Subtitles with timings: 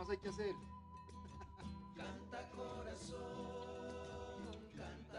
[0.00, 0.54] más hay que hacer?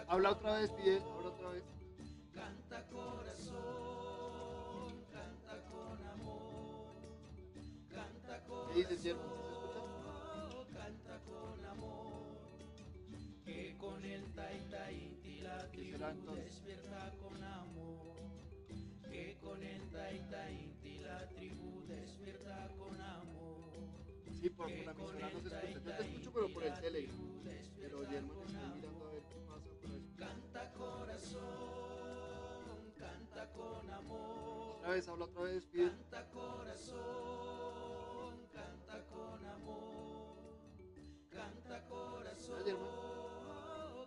[0.08, 1.64] Habla otra vez, Fidel, habla otra vez.
[2.34, 3.56] Canta corazón,
[5.14, 6.96] canta con amor.
[7.94, 8.74] Canta corazón.
[8.74, 8.98] ¿Qué?
[8.98, 9.14] ¿Sí
[10.74, 12.40] Canta con amor.
[13.46, 16.61] Que con el taita inti la tribu despierta
[24.42, 25.80] Sí, por una emisora no se escucha.
[25.86, 27.08] Yo te escucho, pero por el tele.
[27.80, 29.70] Pero Yermo está mirando a ver qué pasa.
[30.18, 31.42] Canta corazón,
[32.98, 34.78] canta con amor.
[34.80, 35.90] Otra vez, habla otra vez, pide.
[35.92, 37.00] Canta corazón,
[38.52, 40.58] canta con amor.
[41.30, 42.58] Canta corazón,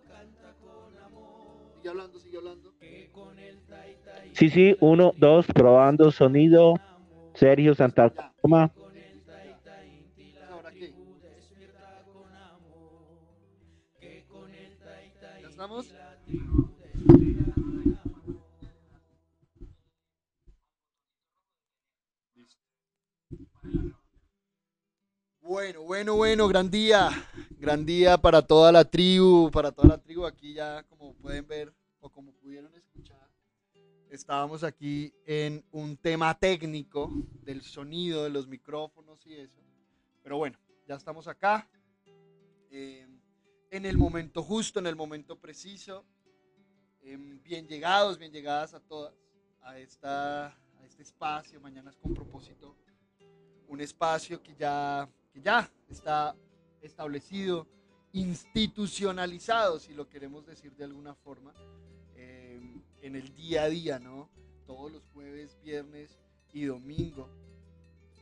[0.08, 1.74] canta con amor.
[1.76, 2.74] Sigue hablando, sigue hablando.
[4.32, 6.74] Sí, sí, uno, dos, probando sonido.
[7.34, 8.10] Sergio Santa
[8.42, 8.72] Toma.
[25.40, 27.10] Bueno, bueno, bueno, gran día,
[27.58, 31.72] gran día para toda la tribu, para toda la tribu aquí ya, como pueden ver
[32.00, 33.30] o como pudieron escuchar,
[34.10, 39.60] estábamos aquí en un tema técnico del sonido, de los micrófonos y eso,
[40.22, 41.68] pero bueno, ya estamos acá,
[42.70, 43.06] eh,
[43.70, 46.04] en el momento justo, en el momento preciso,
[47.04, 49.14] eh, bien llegados, bien llegadas a todas,
[49.62, 52.76] a, esta, este espacio, Mañanas con propósito,
[53.68, 56.36] un espacio que ya que ya está
[56.80, 57.66] establecido,
[58.12, 61.52] institucionalizado, si lo queremos decir de alguna forma,
[62.14, 62.60] eh,
[63.02, 64.30] en el día a día, ¿no?
[64.64, 66.16] Todos los jueves, viernes
[66.52, 67.28] y domingo,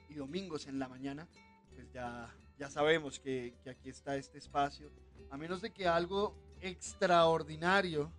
[0.09, 1.29] y domingos en la mañana,
[1.75, 4.91] pues ya, ya sabemos que, que aquí está este espacio,
[5.31, 8.11] a menos de que algo extraordinario,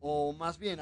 [0.00, 0.80] o más bien,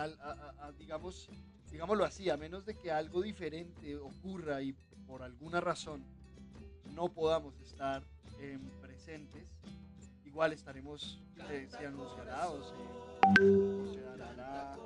[0.79, 1.29] digamos,
[1.71, 4.73] digámoslo así, a menos de que algo diferente ocurra y
[5.07, 6.05] por alguna razón
[6.95, 8.03] no podamos estar
[8.41, 9.49] eh, presentes,
[10.25, 11.21] igual estaremos,
[11.51, 14.77] eh, se anunciará o se, dará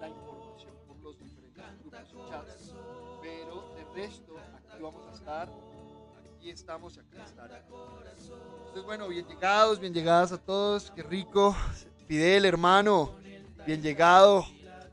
[0.00, 2.74] la, información por los diferentes grupos y chats,
[3.22, 5.48] pero de resto aquí vamos a estar,
[6.34, 7.64] aquí estamos, aquí estará.
[7.66, 11.56] Entonces bueno, bien llegados, bien llegadas a todos, qué rico,
[12.06, 13.14] Fidel hermano,
[13.66, 14.46] bien llegado,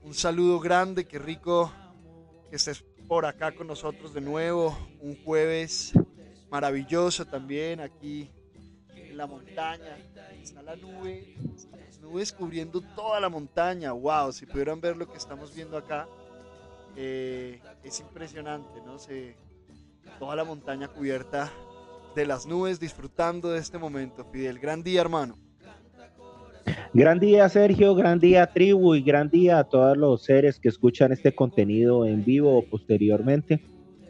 [0.04, 1.72] un saludo grande, qué rico
[2.50, 5.94] que estés por acá con nosotros de nuevo, un jueves
[6.50, 8.30] maravilloso también aquí
[8.94, 9.98] en la montaña.
[10.42, 11.36] Está la nube,
[11.72, 13.92] las nubes cubriendo toda la montaña.
[13.92, 16.08] Wow, si pudieran ver lo que estamos viendo acá,
[16.96, 18.98] eh, es impresionante, ¿no?
[19.00, 19.36] Se,
[20.20, 21.52] toda la montaña cubierta
[22.16, 24.26] de las nubes, disfrutando de este momento.
[24.26, 25.38] Fidel, gran día, hermano.
[26.94, 31.12] Gran día, Sergio, gran día, tribu, y gran día a todos los seres que escuchan
[31.12, 33.62] este contenido en vivo o posteriormente.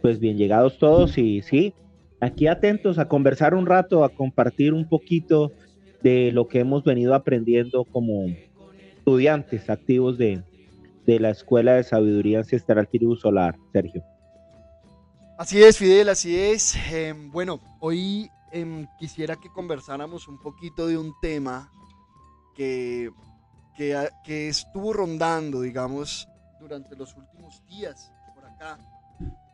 [0.01, 1.73] Pues bien llegados todos y sí,
[2.19, 5.51] aquí atentos a conversar un rato, a compartir un poquito
[6.01, 8.27] de lo que hemos venido aprendiendo como
[8.97, 10.43] estudiantes activos de,
[11.05, 14.03] la Escuela de Sabiduría Ancestral Tribu Solar, Sergio.
[15.37, 16.75] Así es, Fidel, así es.
[16.91, 21.71] Em, bueno, hoy em, quisiera que conversáramos un poquito de un tema
[22.57, 23.11] que,
[23.75, 26.27] que, que estuvo rondando, digamos,
[26.59, 28.77] durante los últimos días por acá,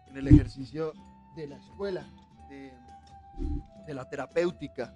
[0.07, 0.93] en el ejercicio
[1.35, 2.05] de la escuela
[2.49, 4.95] de, la terapéutica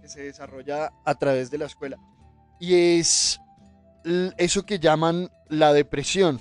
[0.00, 1.98] que se desarrolla a través de la escuela.
[2.58, 3.40] Y es
[4.38, 6.40] eso que llaman la depresión.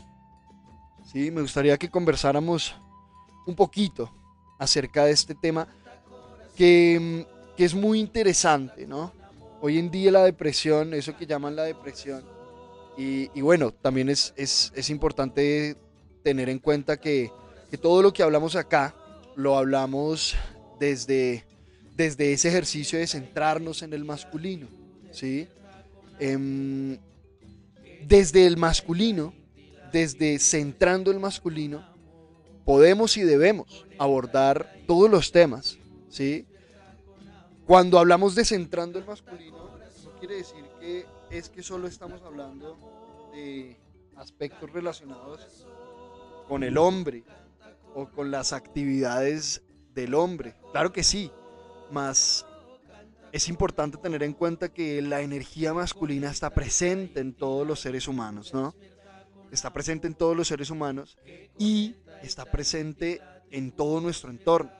[1.04, 1.32] ¿sí?
[1.32, 2.76] Me gustaría que conversáramos
[3.46, 4.12] un poquito
[4.60, 5.68] acerca de este tema
[6.56, 7.28] que,
[7.58, 9.12] es muy interesante, ¿no?
[9.60, 12.24] Hoy en día la depresión, eso que llaman la depresión,
[12.98, 15.76] y, bueno, también es, es, importante
[16.24, 17.32] tener en cuenta que,
[17.70, 18.96] que todo lo que hablamos acá
[19.36, 20.36] lo hablamos
[20.80, 21.46] desde,
[21.96, 24.68] desde ese ejercicio de centrarnos en el masculino,
[25.12, 25.48] ¿sí?
[26.20, 26.98] Em,
[28.08, 29.34] desde el masculino,
[29.92, 31.86] desde centrando el masculino,
[32.66, 35.78] podemos y debemos abordar todos los temas,
[36.10, 36.48] ¿sí?
[37.68, 42.78] Cuando hablamos de centrando el masculino, no quiere decir que es que solo estamos hablando
[43.34, 43.78] de
[44.16, 45.68] aspectos relacionados
[46.48, 47.26] con el hombre
[47.94, 50.56] o con las actividades del hombre.
[50.72, 51.30] Claro que sí,
[51.92, 52.46] más
[53.34, 58.08] es importante tener en cuenta que la energía masculina está presente en todos los seres
[58.08, 58.74] humanos, ¿no?
[59.52, 61.18] Está presente en todos los seres humanos
[61.60, 63.22] y está presente
[63.52, 64.72] en todo nuestro entorno,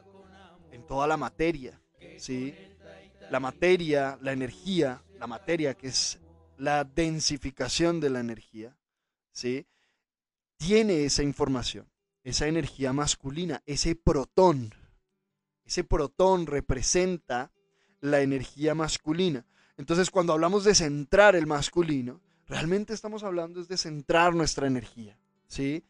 [0.72, 1.82] en toda la materia,
[2.18, 2.56] ¿sí?
[3.30, 6.20] La materia, la energía, la materia que es
[6.58, 8.78] la densificación de la energía,
[9.32, 9.68] ¿sí?
[10.58, 11.88] Tiene esa información,
[12.24, 14.74] esa energía masculina, ese protón.
[15.66, 17.52] Ese protón representa
[18.00, 19.46] la energía masculina.
[19.76, 25.84] Entonces, cuando hablamos de centrar el masculino, realmente estamos hablando de centrar nuestra energía, ¿sí?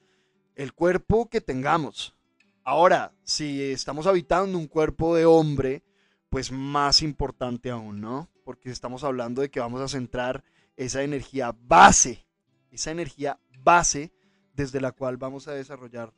[0.56, 2.16] El cuerpo que tengamos.
[2.64, 5.84] Ahora, si estamos habitando un cuerpo de hombre,
[6.30, 8.30] pues más importante aún, ¿no?
[8.44, 10.44] Porque estamos hablando de que vamos a centrar
[10.76, 12.26] esa energía base,
[12.72, 14.12] esa energía base
[14.54, 16.14] desde la cual vamos a desarrollar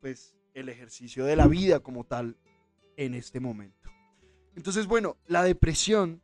[0.00, 2.36] pues el ejercicio de la vida como tal
[2.96, 3.90] en este momento.
[4.56, 6.22] Entonces, bueno, la depresión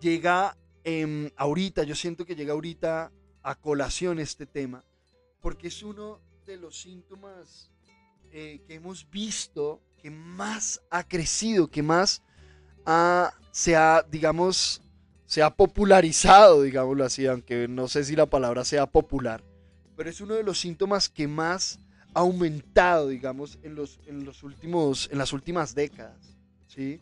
[0.00, 3.12] llega em, ahorita, yo siento que llega ahorita
[3.42, 4.84] a colación este tema,
[5.40, 7.70] porque es uno de los síntomas
[8.32, 12.22] eh, que hemos visto que más ha crecido, que más
[13.52, 14.80] se ha, digamos,
[15.26, 19.42] se ha popularizado, digámoslo así, aunque no sé si la palabra sea popular,
[19.96, 21.80] pero es uno de los síntomas que más
[22.14, 26.36] ha aumentado, digamos, en, los, en, los últimos, en las últimas décadas.
[26.68, 27.00] ¿sí?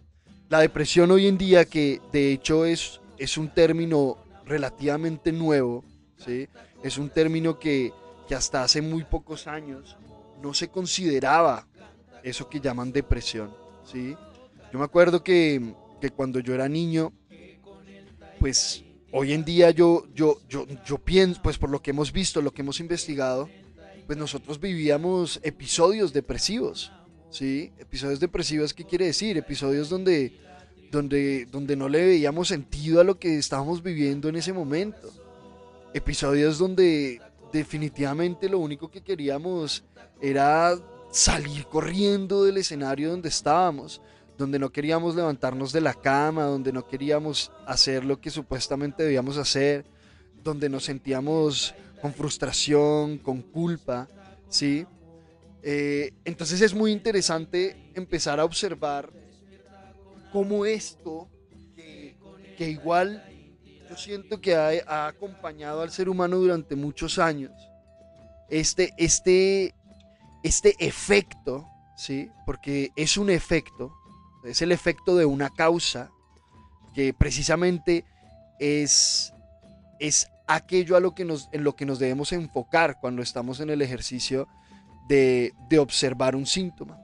[0.48, 5.84] La depresión hoy en día, que de hecho es, es un término relativamente nuevo,
[6.16, 6.48] ¿sí?
[6.82, 7.92] es un término que,
[8.26, 9.96] que hasta hace muy pocos años
[10.42, 11.66] no se consideraba
[12.22, 13.54] eso que llaman depresión.
[13.84, 14.16] ¿sí?
[14.72, 17.12] Yo me acuerdo que, que cuando yo era niño,
[18.38, 22.42] pues hoy en día yo, yo, yo, yo pienso, pues por lo que hemos visto,
[22.42, 23.48] lo que hemos investigado,
[24.06, 26.92] pues nosotros vivíamos episodios depresivos,
[27.30, 27.72] ¿sí?
[27.78, 29.36] Episodios depresivos, ¿qué quiere decir?
[29.36, 30.32] Episodios donde,
[30.90, 35.10] donde, donde no le veíamos sentido a lo que estábamos viviendo en ese momento.
[35.94, 37.20] Episodios donde
[37.52, 39.84] definitivamente lo único que queríamos
[40.20, 40.78] era
[41.10, 44.00] salir corriendo del escenario donde estábamos,
[44.36, 49.38] donde no queríamos levantarnos de la cama, donde no queríamos hacer lo que supuestamente debíamos
[49.38, 49.86] hacer,
[50.42, 54.08] donde nos sentíamos con frustración, con culpa,
[54.48, 54.86] ¿sí?
[55.62, 59.10] Eh, entonces es muy interesante empezar a observar
[60.32, 61.28] cómo esto,
[61.74, 63.22] que, igual
[63.88, 67.52] yo siento que ha, ha, acompañado al ser humano durante muchos años,
[68.48, 69.74] este, este,
[70.42, 71.66] este efecto,
[71.96, 72.30] ¿sí?
[72.44, 73.92] Porque es un efecto,
[74.46, 76.10] es el efecto de una causa
[76.94, 78.04] que precisamente
[78.58, 79.32] es,
[79.98, 83.70] es aquello a lo que nos, en lo que nos debemos enfocar cuando estamos en
[83.70, 84.48] el ejercicio
[85.08, 86.98] de, observar un síntoma.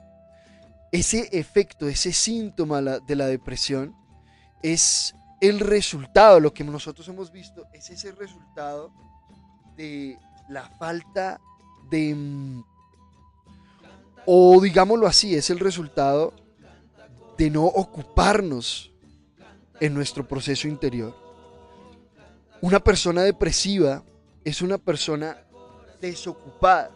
[0.91, 3.95] Ese efecto, ese síntoma de la depresión
[4.63, 8.93] es el resultado, lo que nosotros hemos visto, es ese resultado
[9.77, 10.19] de
[10.49, 11.41] la falta
[11.91, 12.63] de,
[14.27, 16.35] o digámoslo así, es el resultado
[17.43, 18.93] de no ocuparnos
[19.81, 21.13] en nuestro proceso interior.
[22.61, 24.05] Una persona depresiva
[24.45, 25.37] es una persona
[26.01, 26.93] desocupada.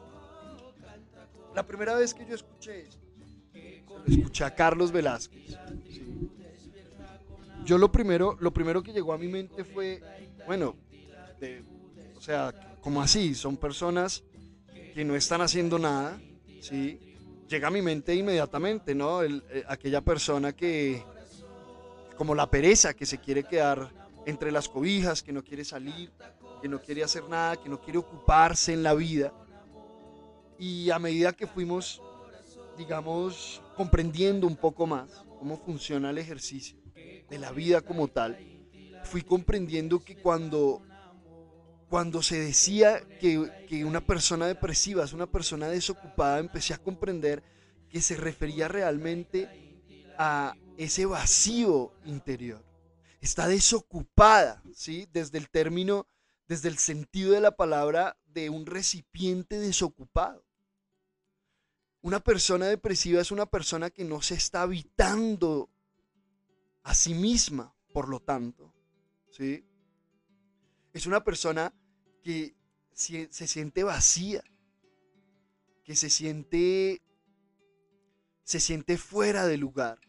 [1.52, 3.02] La primera vez que yo escuché esto,
[4.06, 5.58] escuché a Carlos Velázquez.
[7.64, 10.00] Yo lo primero, lo primero que llegó a mi mente fue,
[10.46, 10.76] bueno,
[12.14, 14.22] o sea, como así, son personas
[14.94, 16.20] que no están haciendo nada,
[16.60, 17.00] ¿sí?
[17.48, 19.22] Llega a mi mente inmediatamente, ¿no?
[19.22, 21.02] Eh, aquella persona que,
[22.16, 23.90] como la pereza, que se quiere quedar
[24.26, 26.10] entre las cobijas, que no quiere salir,
[26.60, 29.32] que no quiere hacer nada, que no quiere ocuparse en la vida.
[30.58, 32.02] Y a medida que fuimos,
[32.76, 36.78] digamos, comprendiendo un poco más cómo funciona el ejercicio
[37.28, 38.38] de la vida como tal,
[39.04, 40.82] fui comprendiendo que cuando
[41.88, 47.42] cuando se decía que, una persona depresiva es una persona desocupada, empecé a comprender
[47.88, 49.48] que se refería realmente
[50.18, 52.64] a ese vacío interior.
[53.20, 55.08] Está desocupada, ¿sí?
[55.12, 56.06] Desde el término,
[56.48, 60.44] desde el sentido de la palabra de un recipiente desocupado.
[62.02, 65.70] Una persona depresiva es una persona que no se está habitando
[66.82, 68.72] a sí misma, por lo tanto,
[69.30, 69.64] ¿sí?
[70.96, 71.74] Es una persona
[72.22, 72.54] que
[72.94, 74.42] se, siente vacía,
[75.84, 77.02] que se siente,
[78.44, 80.00] se siente fuera de lugar,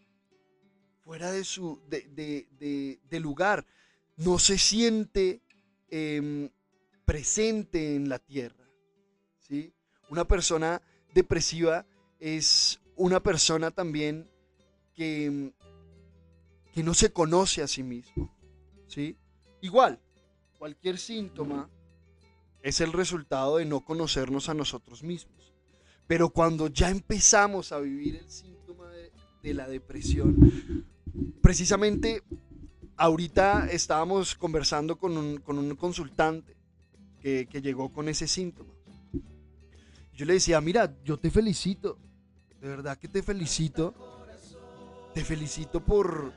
[1.02, 3.66] fuera de su de, lugar,
[4.16, 5.42] no se siente
[5.90, 6.50] em,
[7.04, 8.70] presente en la tierra.
[9.40, 9.74] ¿sí?
[10.10, 10.82] Una persona
[11.14, 11.86] depresiva
[12.18, 14.32] es una persona también
[14.96, 15.52] que,
[16.74, 18.34] que no se conoce a sí mismo.
[18.88, 19.18] ¿sí?
[19.60, 20.00] Igual,
[20.58, 21.70] Cualquier síntoma
[22.62, 25.54] es el resultado de no conocernos a nosotros mismos.
[26.08, 30.36] Pero cuando ya empezamos a vivir el síntoma de, la depresión.
[31.42, 32.22] Precisamente
[32.98, 36.58] ahorita estábamos conversando con un, con un consultante
[37.22, 38.74] que, que, llegó con ese síntoma.
[40.14, 41.98] Yo le decía, mira, yo te felicito,
[42.60, 43.94] de verdad que te felicito,
[45.14, 46.34] te felicito por,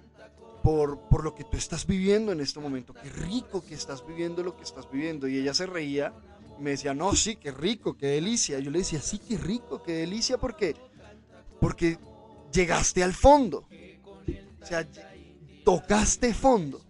[0.62, 4.43] por, por lo que tú estás viviendo en este momento, qué rico que estás viviendo
[4.43, 5.26] lo que estás viviendo.
[5.29, 6.12] Y ella se reía
[6.59, 8.59] y me decía, no, sí, qué rico, qué delicia.
[8.59, 10.76] Yo le decía, sí, qué rico, qué delicia, porque,
[11.61, 11.99] porque
[12.52, 13.67] llegaste al fondo.
[14.62, 14.87] O sea,
[15.64, 16.81] tocaste fondo.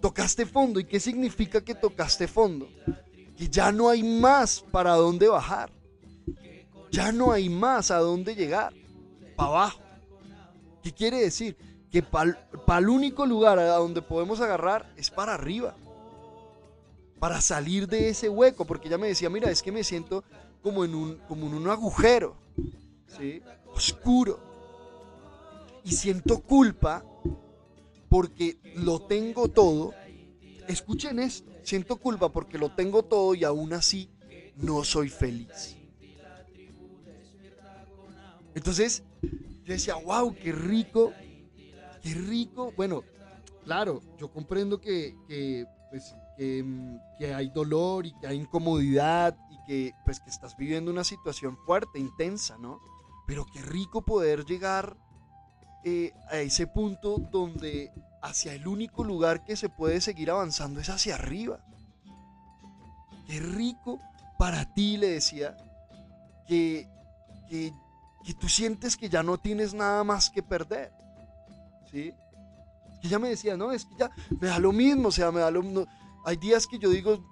[0.00, 0.80] Tocaste fondo.
[0.80, 2.68] ¿Y qué significa que tocaste fondo?
[3.36, 5.72] Que ya no hay más para dónde bajar.
[6.90, 8.74] Ya no hay más a dónde llegar.
[9.36, 9.80] Para abajo.
[10.82, 11.56] ¿Qué quiere decir?
[11.92, 15.76] Que para el único lugar a donde podemos agarrar es para arriba.
[17.20, 18.64] Para salir de ese hueco.
[18.64, 20.24] Porque ella me decía, mira, es que me siento
[20.62, 22.34] como en un, como en un agujero.
[23.06, 23.40] ¿sí?
[23.74, 24.52] Oscuro
[25.84, 27.04] y siento culpa
[28.08, 29.94] porque lo tengo todo.
[30.68, 34.08] Escuchen esto, siento culpa porque lo tengo todo y aún así
[34.56, 35.76] no soy feliz.
[38.54, 39.02] Entonces,
[39.64, 41.12] yo decía, wow, qué rico,
[42.02, 42.72] qué rico.
[42.76, 43.02] Bueno,
[43.64, 46.64] claro, yo comprendo que, que, pues, que,
[47.18, 51.56] que, hay dolor y que hay incomodidad y que, pues, que estás viviendo una situación
[51.64, 52.80] fuerte, intensa, ¿no?
[53.26, 54.96] Pero qué rico poder llegar
[55.84, 57.90] eh, a ese punto donde
[58.22, 61.58] hacia el único lugar que se puede seguir avanzando es hacia arriba.
[63.26, 63.98] Qué rico
[64.38, 65.56] para ti, le decía,
[66.46, 66.88] que,
[67.48, 67.72] que,
[68.40, 70.92] tú sientes que ya no tienes nada más que perder.
[71.92, 72.12] ¿Sí?
[73.00, 75.40] Que ella me decía, no, es que ya me da lo mismo, o sea, me
[75.40, 75.86] da lo mismo.
[76.24, 77.28] Hay días que yo digo,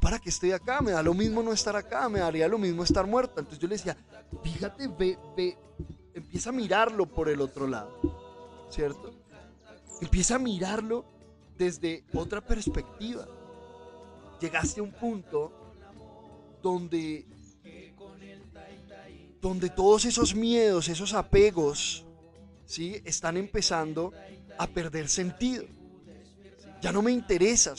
[0.00, 0.80] ¿para qué estoy acá?
[0.80, 3.40] Me da lo mismo no estar acá, me daría lo mismo estar muerta.
[3.40, 3.96] Entonces yo le decía,
[4.42, 5.56] fíjate, ve, ve,
[6.14, 8.00] empieza a mirarlo por el otro lado,
[8.70, 9.12] ¿cierto?
[10.00, 11.04] Empieza a mirarlo
[11.56, 13.26] desde otra perspectiva.
[14.40, 15.52] Llegaste a un punto
[16.62, 17.26] donde,
[19.40, 22.06] donde todos esos miedos, esos apegos,
[22.70, 23.02] ¿sí?
[23.04, 24.12] Están empezando
[24.56, 25.64] a perder sentido.
[26.80, 27.74] Ya no me interesa,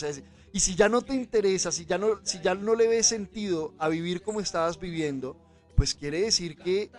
[0.51, 3.73] y si ya no te interesa, si ya no, si ya no le ves sentido
[3.79, 5.37] a vivir como estabas viviendo,
[5.75, 6.91] pues quiere decir que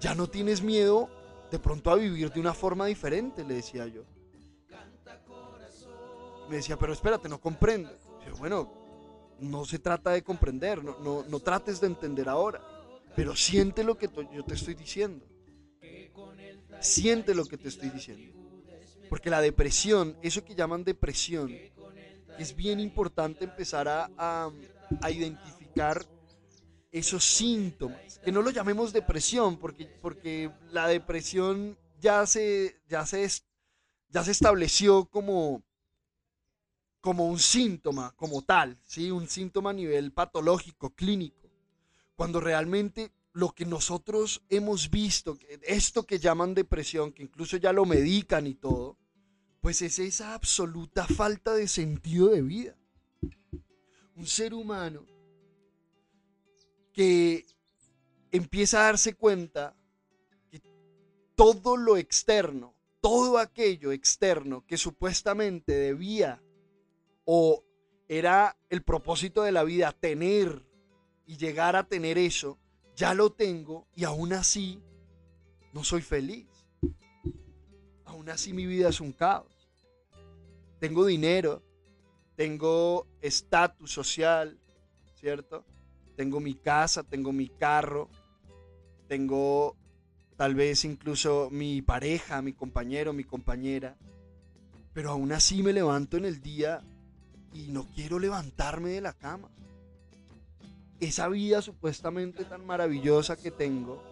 [0.00, 1.08] ya no tienes miedo
[1.50, 4.02] de pronto a vivir de una forma diferente, le decía yo.
[6.50, 7.96] Me decía, pero espérate, no comprendo.
[8.38, 8.70] Bueno,
[9.40, 12.60] no se trata de comprender, no, no, no trates de entender ahora,
[13.14, 15.24] pero siente lo que yo te estoy diciendo.
[16.86, 18.32] Siente lo que te estoy diciendo.
[19.08, 21.52] Porque la depresión, eso que llaman depresión,
[22.38, 26.04] es bien importante empezar a, a, identificar
[26.92, 33.28] esos síntomas, que no lo llamemos depresión, porque, porque la depresión ya se, ya se,
[34.08, 35.62] ya se estableció como,
[37.00, 39.10] como un síntoma, como tal, ¿sí?
[39.10, 41.50] un síntoma a nivel patológico, clínico,
[42.16, 47.84] cuando realmente lo que nosotros hemos visto, esto que llaman depresión, que incluso ya lo
[47.84, 48.96] medican y todo,
[49.60, 52.76] pues es esa absoluta falta de sentido de vida.
[54.14, 55.04] Un ser humano
[56.94, 57.44] que
[58.30, 59.76] empieza a darse cuenta
[60.50, 60.62] que
[61.34, 66.42] todo lo externo, todo aquello externo que supuestamente debía
[67.26, 67.62] o
[68.08, 70.64] era el propósito de la vida tener
[71.26, 72.58] y llegar a tener eso,
[72.96, 74.82] ya lo tengo y aún así
[75.72, 76.46] no soy feliz.
[78.06, 79.70] Aún así mi vida es un caos.
[80.80, 81.62] Tengo dinero,
[82.34, 84.58] tengo estatus social,
[85.20, 85.64] ¿cierto?
[86.16, 88.08] Tengo mi casa, tengo mi carro,
[89.06, 89.76] tengo
[90.36, 93.96] tal vez incluso mi pareja, mi compañero, mi compañera.
[94.94, 96.82] Pero aún así me levanto en el día
[97.52, 99.50] y no quiero levantarme de la cama.
[101.00, 104.02] Esa vida supuestamente tan maravillosa que tengo,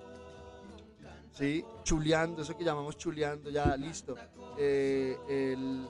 [1.32, 1.64] ¿sí?
[1.82, 4.16] Chuleando, eso que llamamos chuleando, ya listo.
[4.58, 5.86] Eh, el,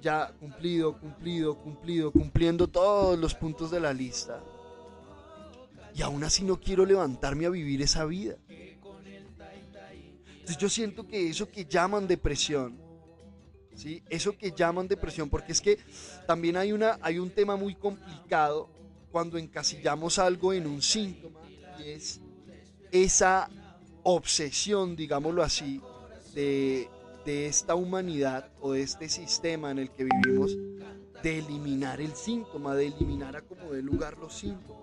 [0.00, 4.42] ya cumplido, cumplido, cumplido, cumpliendo todos los puntos de la lista
[5.94, 8.36] y aún así no quiero levantarme a vivir esa vida.
[8.48, 12.76] Entonces yo siento que eso que llaman depresión,
[13.76, 14.02] ¿sí?
[14.10, 15.78] Eso que llaman depresión, porque es que
[16.26, 18.68] también hay, una, hay un tema muy complicado
[19.12, 21.40] cuando encasillamos algo en un síntoma
[21.78, 22.20] y es
[22.90, 23.48] esa
[24.02, 25.80] obsesión, digámoslo así,
[26.34, 26.88] de,
[27.24, 30.56] de esta humanidad o de este sistema en el que vivimos
[31.22, 34.82] de eliminar el síntoma, de eliminar a como de lugar los síntomas.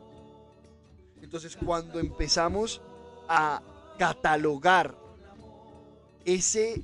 [1.21, 2.81] Entonces cuando empezamos
[3.27, 3.61] a
[3.97, 4.95] catalogar
[6.23, 6.83] ese,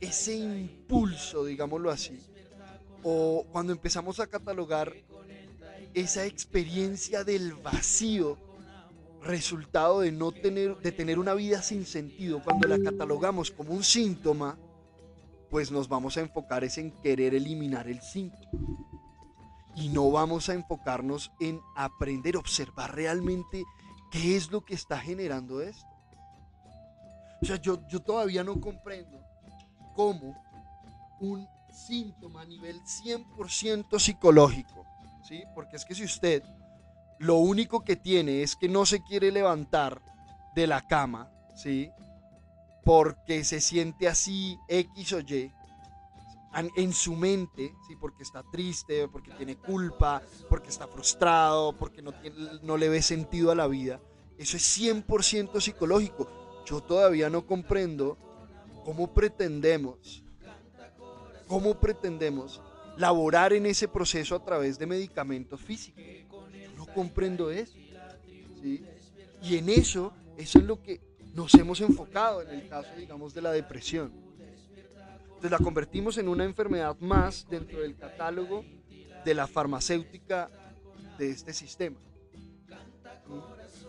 [0.00, 2.20] ese impulso, digámoslo así,
[3.02, 4.92] o cuando empezamos a catalogar
[5.94, 8.38] esa experiencia del vacío,
[9.22, 13.82] resultado de no tener, de tener una vida sin sentido, cuando la catalogamos como un
[13.82, 14.58] síntoma,
[15.50, 18.50] pues nos vamos a enfocar es en querer eliminar el síntoma.
[19.74, 23.64] Y no vamos a enfocarnos en aprender, observar realmente
[24.10, 25.86] qué es lo que está generando esto.
[27.42, 29.20] O sea, yo, yo todavía no comprendo
[29.94, 30.34] cómo
[31.20, 34.86] un síntoma a nivel 100% psicológico,
[35.26, 35.44] ¿sí?
[35.54, 36.42] Porque es que si usted
[37.18, 40.02] lo único que tiene es que no se quiere levantar
[40.54, 41.90] de la cama, ¿sí?
[42.84, 45.52] Porque se siente así X o Y
[46.76, 47.96] en su mente, ¿sí?
[48.00, 52.14] porque está triste, porque tiene culpa, porque está frustrado, porque no,
[52.62, 54.00] no le ve sentido a la vida.
[54.38, 56.28] Eso es 100% psicológico.
[56.64, 58.16] Yo todavía no comprendo
[58.84, 60.24] cómo pretendemos,
[61.46, 62.62] cómo pretendemos
[62.96, 66.04] laborar en ese proceso a través de medicamentos físicos.
[66.52, 67.76] Yo no comprendo eso.
[69.42, 71.00] Y en eso, eso es lo que
[71.34, 74.12] nos hemos enfocado en el caso, digamos, de la depresión.
[75.26, 78.64] Entonces la convertimos en una enfermedad más dentro del catálogo
[79.24, 80.50] de la farmacéutica
[81.18, 81.98] de este sistema.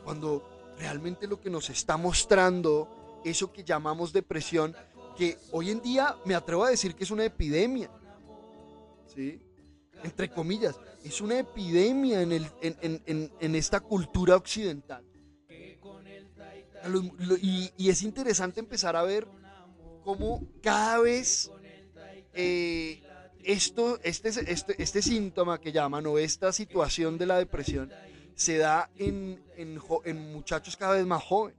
[0.03, 4.75] Cuando realmente lo que nos está mostrando, eso que llamamos depresión,
[5.17, 7.89] que hoy en día me atrevo a decir que es una epidemia,
[10.03, 15.03] entre comillas, es una epidemia en, esta cultura occidental.
[17.41, 19.27] Y, es interesante empezar a ver
[20.03, 21.51] cómo cada vez
[22.33, 23.01] eh,
[23.43, 27.91] esto, este, este, este, síntoma que llaman o esta situación de la depresión
[28.35, 29.41] se da en
[30.31, 31.57] muchachos cada vez más jóvenes,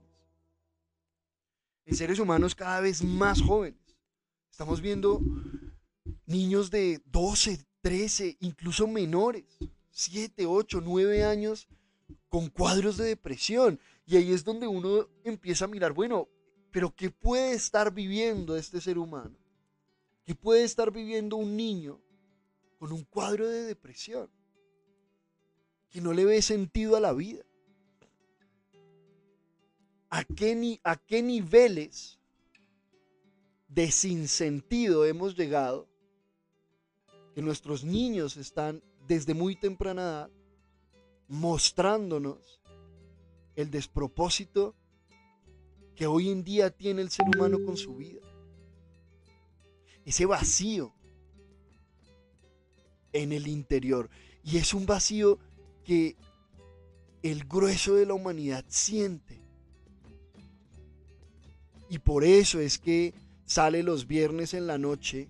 [1.85, 3.79] en seres humanos cada vez más jóvenes.
[4.49, 5.21] Estamos viendo
[6.29, 9.43] niños de 12, 13, incluso menores,
[9.91, 11.67] 7, 8, 9 años
[12.29, 13.79] con cuadros de depresión.
[14.05, 16.29] Y ahí es donde uno empieza a mirar, bueno,
[16.71, 19.35] pero ¿qué puede estar viviendo este ser humano?
[20.23, 21.99] ¿Qué puede estar viviendo un niño
[22.77, 24.29] con un cuadro de depresión?
[25.89, 27.43] Que no le ve sentido a la vida.
[30.11, 32.19] ¿A qué, ni, a qué niveles
[33.67, 35.87] de sinsentido hemos llegado
[37.39, 40.29] que nuestros niños están desde muy temprana edad
[41.29, 42.59] mostrándonos
[43.55, 44.75] el despropósito
[45.95, 48.19] que hoy en día tiene el ser humano con su vida.
[50.03, 50.93] Ese vacío
[53.13, 54.09] en el interior.
[54.43, 55.39] Y es un vacío
[55.85, 56.17] que
[57.23, 59.41] el grueso de la humanidad siente.
[61.89, 63.13] Y por eso es que
[63.45, 65.29] sale los viernes en la noche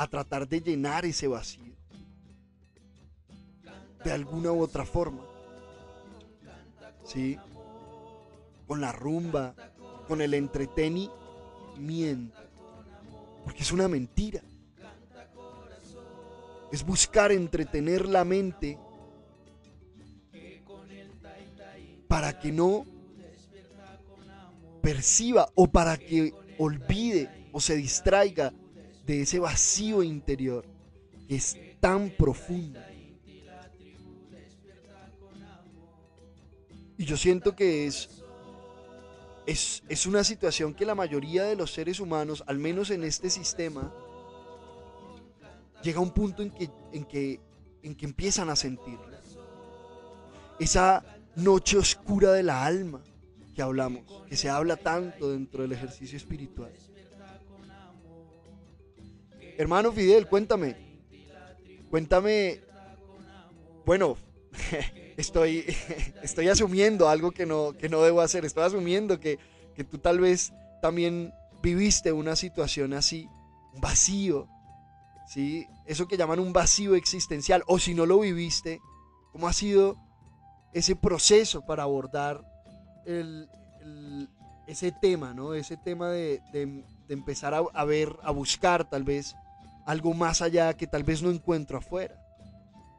[0.00, 1.74] a tratar de llenar ese vacío.
[4.04, 5.24] De alguna u otra forma.
[7.04, 7.38] ¿Sí?
[8.70, 9.52] con la rumba,
[10.06, 12.38] con el entretenimiento.
[13.42, 14.42] Porque es una mentira.
[16.70, 18.78] Es buscar entretener la mente
[22.06, 22.86] para que no
[24.80, 28.52] perciba o para que olvide o se distraiga
[29.14, 30.64] de ese vacío interior
[31.28, 32.80] que es tan profundo.
[36.98, 38.20] Y yo siento que es
[39.50, 43.92] es, una situación que la mayoría de los seres humanos, al menos en este sistema,
[45.82, 47.40] llega a un punto en que, en que,
[47.82, 48.98] en que empiezan a sentir.
[50.58, 51.04] Esa
[51.36, 53.02] noche oscura de la alma
[53.54, 56.72] que hablamos, que se habla tanto dentro del ejercicio espiritual.
[59.60, 60.74] Hermano Fidel, cuéntame.
[61.90, 62.62] Cuéntame.
[63.84, 64.16] Bueno,
[65.18, 65.66] estoy,
[66.22, 68.46] estoy asumiendo algo que no, que no debo hacer.
[68.46, 69.38] Estoy asumiendo que,
[69.74, 73.28] que tú tal vez también viviste una situación así,
[73.74, 74.48] un vacío,
[75.28, 75.66] ¿sí?
[75.84, 77.62] Eso que llaman un vacío existencial.
[77.66, 78.80] O si no lo viviste,
[79.30, 79.98] ¿cómo ha sido
[80.72, 82.42] ese proceso para abordar
[84.66, 85.52] ese tema, ¿no?
[85.52, 86.40] Ese tema de,
[87.10, 89.36] empezar a, a ver, a buscar tal vez
[89.90, 92.14] algo más allá que tal vez no encuentro afuera.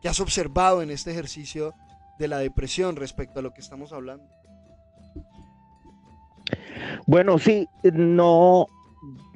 [0.02, 1.74] ¿Qué has observado en este ejercicio
[2.22, 4.24] de la depresión respecto a lo que estamos hablando.
[7.08, 8.68] Bueno, sí, no,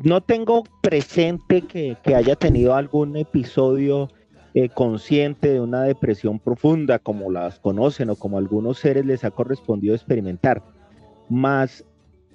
[0.03, 4.09] no tengo presente que, haya tenido algún episodio
[4.53, 9.31] eh, consciente de una depresión profunda como las conocen o como algunos seres les ha
[9.31, 10.63] correspondido experimentar.
[11.27, 11.83] Más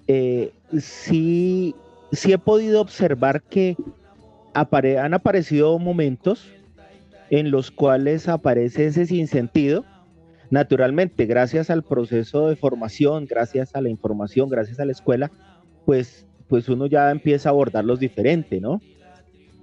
[0.08, 1.76] eh, sí,
[2.10, 3.76] sí he podido observar que
[4.54, 6.48] han aparecido momentos
[7.30, 9.84] en los cuales aparece ese sinsentido.
[10.50, 15.30] Naturalmente, gracias al proceso de formación, gracias a la información, gracias a la escuela,
[15.86, 18.80] pues, pues uno ya empieza a abordarlos diferente, ¿no?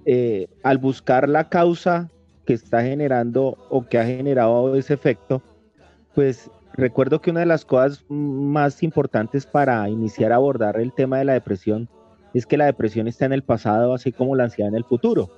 [0.06, 2.10] Eh, al buscar la causa
[2.46, 5.42] que está generando o que ha generado ese efecto,
[6.14, 11.18] pues recuerdo que una de las cosas más importantes para iniciar a abordar el tema
[11.18, 11.90] de la depresión
[12.38, 15.30] es que la depresión está en el pasado, así como la ansiedad en el futuro.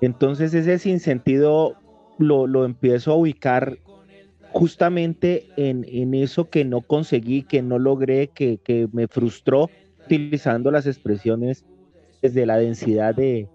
[0.00, 1.76] Entonces ese sinsentido
[2.18, 3.78] lo, lo empiezo a ubicar
[4.52, 9.68] justamente en, en, eso que no conseguí, que no logré, que, que, me frustró,
[10.04, 11.64] utilizando las expresiones
[12.22, 13.48] desde la densidad de,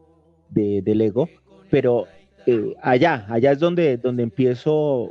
[0.50, 1.30] de, del ego,
[1.70, 2.08] pero
[2.46, 5.10] eh, allá, allá es donde, donde empiezo,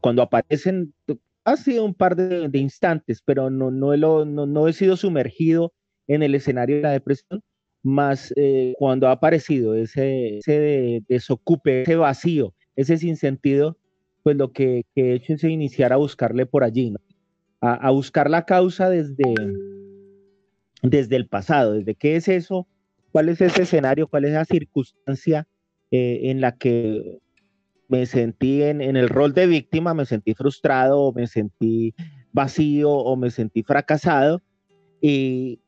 [0.00, 0.92] cuando aparecen,
[1.44, 5.72] ha sido un par de, instantes, pero no, no, he no, no, he sido sumergido
[6.06, 7.42] en el escenario de la depresión,
[7.82, 13.76] más eh, cuando ha aparecido ese, ese desocupe, ese vacío, ese sinsentido,
[14.22, 16.94] pues lo que, he hecho es iniciar a buscarle por allí,
[17.60, 19.34] a, a, buscar la causa desde,
[20.82, 22.68] desde el pasado, desde qué es eso,
[23.10, 25.46] cuál es ese escenario, cuál es la circunstancia
[25.90, 27.20] eh, en la que
[27.88, 31.94] me sentí en, el rol de víctima, me sentí frustrado, o me sentí
[32.32, 34.40] vacío, o me sentí fracasado.
[35.02, 35.60] Y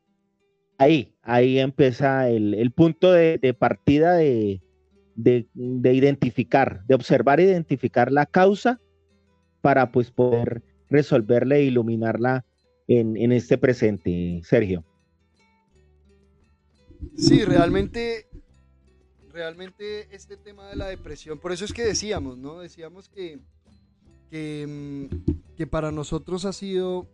[0.79, 4.61] ahí, ahí empieza el, punto de, partida de,
[5.17, 8.81] identificar, de observar e identificar la causa
[9.61, 12.45] para pues poder resolverla e iluminarla
[12.87, 14.85] en, en este presente, Sergio.
[17.17, 18.27] Sí, realmente
[19.35, 22.61] realmente este tema de la depresión, por eso es que decíamos, ¿no?
[22.61, 23.41] Decíamos que,
[24.31, 25.11] que,
[25.59, 27.09] mm, para nosotros ha sido,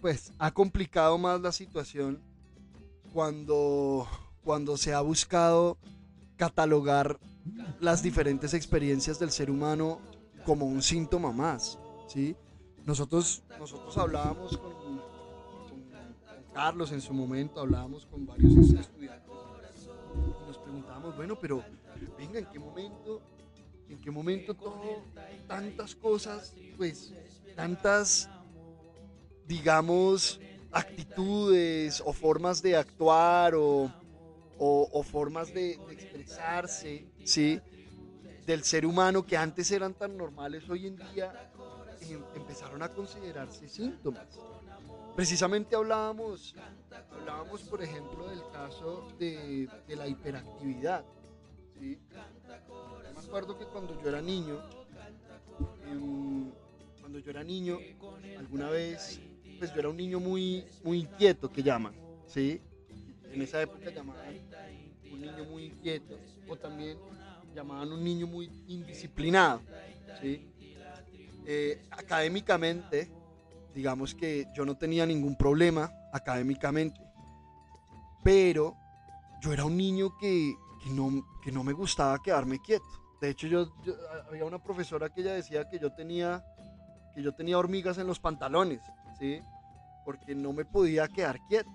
[0.00, 2.22] pues, ha complicado más la situación
[3.16, 4.06] cuando,
[4.44, 5.78] cuando se ha buscado
[6.36, 7.18] catalogar
[7.80, 10.02] las diferentes experiencias del ser humano
[10.44, 12.36] como un síntoma más, ¿sí?
[12.84, 15.00] Nosotros, nosotros hablábamos con,
[16.52, 19.32] Carlos en su momento, hablábamos con varios estudiantes
[20.62, 21.64] preguntábamos, bueno, pero
[22.18, 23.22] venga, ¿en qué momento,
[23.88, 24.82] en qué momento todo,
[25.48, 27.14] tantas cosas, pues,
[27.54, 28.28] tantas,
[29.46, 30.38] digamos,
[30.72, 33.90] actitudes o formas de actuar o,
[34.58, 37.60] o, formas de, expresarse, ¿sí?
[38.46, 41.50] Del ser humano que antes eran tan normales, hoy en día
[42.00, 44.38] em, empezaron a considerarse síntomas.
[45.16, 46.54] Precisamente hablábamos,
[47.10, 51.04] hablábamos, por ejemplo, del caso de, la hiperactividad.
[51.78, 51.98] ¿sí?
[53.14, 54.60] me acuerdo que cuando yo era niño,
[55.86, 56.52] em,
[57.00, 57.78] cuando yo era niño,
[58.38, 59.20] alguna vez,
[59.58, 61.94] pues yo era un niño muy, muy inquieto, que llaman,
[62.26, 62.60] ¿sí?
[63.32, 64.34] En esa época llamaban
[65.10, 66.98] un niño muy inquieto, o también
[67.54, 69.62] llamaban un niño muy indisciplinado,
[70.20, 70.46] ¿sí?
[71.46, 73.10] Eh, académicamente,
[73.74, 77.00] digamos que yo no tenía ningún problema académicamente,
[78.24, 78.76] pero
[79.40, 80.54] yo era un niño que,
[80.90, 82.84] no, que no me gustaba quedarme quieto.
[83.20, 83.72] De hecho, yo,
[84.28, 86.44] había una profesora que ella decía que yo tenía
[87.14, 88.82] que yo tenía hormigas en los pantalones,
[89.18, 89.40] ¿sí?
[90.04, 91.70] Porque no me podía quedar quieto.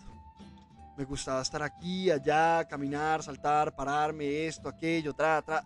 [0.97, 5.63] Me gustaba estar aquí, allá, caminar, saltar, pararme, esto, aquello, tra, tra.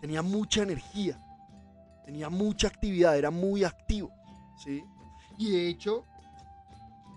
[0.00, 1.18] Tenía mucha energía,
[2.04, 4.12] tenía mucha actividad, era muy activo,
[4.56, 4.84] ¿sí?
[5.36, 6.04] Y de hecho,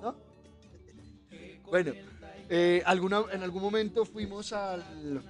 [0.00, 0.16] ¿No?
[1.68, 1.92] Bueno,
[2.48, 5.22] eh, alguna, en algún momento fuimos al,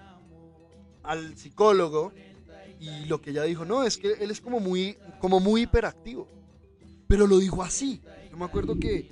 [1.02, 2.12] al psicólogo
[2.78, 6.28] y lo que ella dijo, no, es que él es como muy, como muy hiperactivo.
[7.08, 8.00] Pero lo dijo así.
[8.30, 9.10] Yo me acuerdo que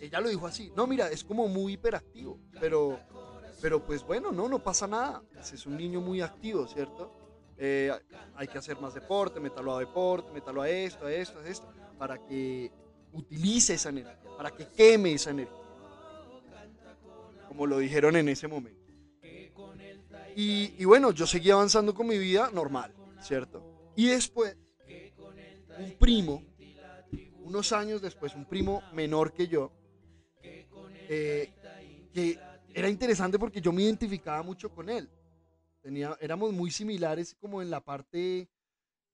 [0.00, 0.72] ella lo dijo así.
[0.74, 2.40] No, mira, es como muy hiperactivo.
[2.58, 2.98] Pero,
[3.60, 5.22] pero pues bueno, no, no pasa nada.
[5.38, 7.12] Es un niño muy activo, ¿cierto?
[7.60, 7.92] Eh,
[8.36, 11.66] hay que hacer más deporte, métalo a deporte, métalo a esto, a esto, a esto,
[11.98, 12.70] para que
[13.12, 15.56] utilice esa energía, para que queme esa energía.
[17.48, 18.78] Como lo dijeron en ese momento.
[20.36, 23.90] Y, bueno, yo seguí avanzando con mi vida normal, ¿cierto?
[23.96, 24.56] Y después,
[25.76, 26.44] un primo,
[27.40, 29.72] unos años después, un primo menor que yo,
[30.44, 31.52] eh,
[32.12, 32.38] que
[32.72, 35.10] era interesante porque yo me identificaba mucho con él.
[35.88, 38.50] Tenía, éramos muy similares como en la parte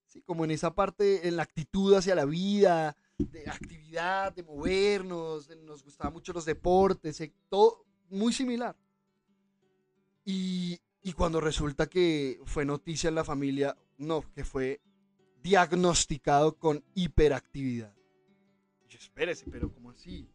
[0.06, 5.48] Sí, como en esa parte, en la actitud hacia la vida, de actividad, de movernos,
[5.64, 8.76] nos gustaban mucho los deportes, eh, todo muy similar.
[10.24, 14.80] Y, y cuando resulta que fue noticia en la familia, no, que fue
[15.42, 17.94] diagnosticado con hiperactividad.
[18.88, 20.28] Yo, espérese, pero ¿cómo así?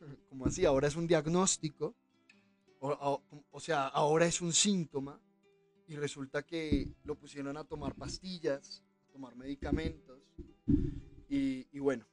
[0.28, 0.66] ¿Cómo así?
[0.66, 1.94] Ahora es un diagnóstico,
[2.80, 5.20] o, o, sea, ahora es un síntoma,
[5.88, 10.20] y resulta que lo pusieron a tomar pastillas, a tomar medicamentos,
[11.28, 12.06] y, y bueno,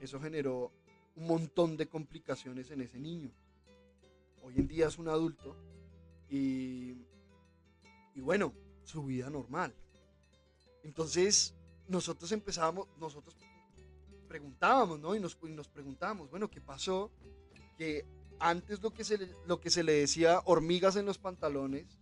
[0.00, 0.72] eso generó
[1.14, 3.30] un montón de complicaciones en ese niño.
[4.42, 5.56] Hoy en día es un adulto
[6.28, 6.96] y,
[8.14, 8.52] y bueno,
[8.84, 9.74] su vida normal.
[10.82, 11.54] Entonces,
[11.88, 13.36] nosotros empezábamos, nosotros
[14.26, 15.14] preguntábamos, ¿no?
[15.14, 17.10] Y nos, nos preguntábamos, bueno, ¿qué pasó?
[17.76, 18.06] Que
[18.38, 21.99] antes lo que, se lo que se le decía hormigas en los pantalones,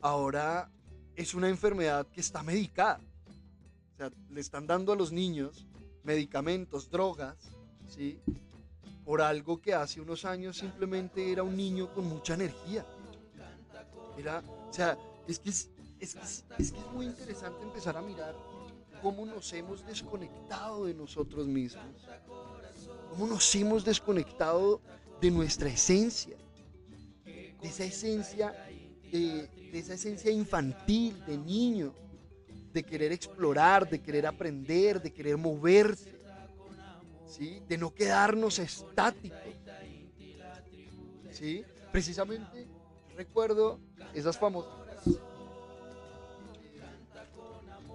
[0.00, 0.70] ahora
[1.16, 3.00] es una enfermedad que está medicada.
[3.94, 5.66] O sea, le están dando a los niños
[6.02, 7.36] medicamentos, drogas,
[7.88, 8.18] ¿sí?
[9.04, 12.86] Por algo que hace unos años simplemente era un niño con mucha energía.
[14.16, 18.34] Era, o sea, es que es, es, es, que es muy interesante empezar a mirar
[19.02, 21.84] cómo nos hemos desconectado de nosotros mismos,
[23.10, 24.80] cómo nos hemos desconectado
[25.20, 26.36] de nuestra esencia,
[27.24, 28.69] de esa esencia,
[29.10, 31.94] de, de esa esencia infantil, de niño,
[32.72, 36.20] de querer explorar, de querer aprender, de querer moverse,
[37.26, 37.62] ¿sí?
[37.68, 39.38] de no quedarnos estáticos.
[41.30, 41.64] ¿sí?
[41.92, 42.66] Precisamente
[43.16, 43.78] recuerdo
[44.14, 44.80] esas famosas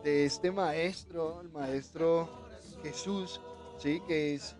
[0.04, 2.30] de este maestro, el maestro
[2.84, 3.41] Jesús,
[3.80, 4.01] ¿sí?
[4.08, 4.56] que, es,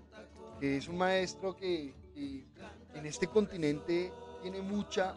[0.60, 5.14] que es un maestro que, en este continente tiene mucha,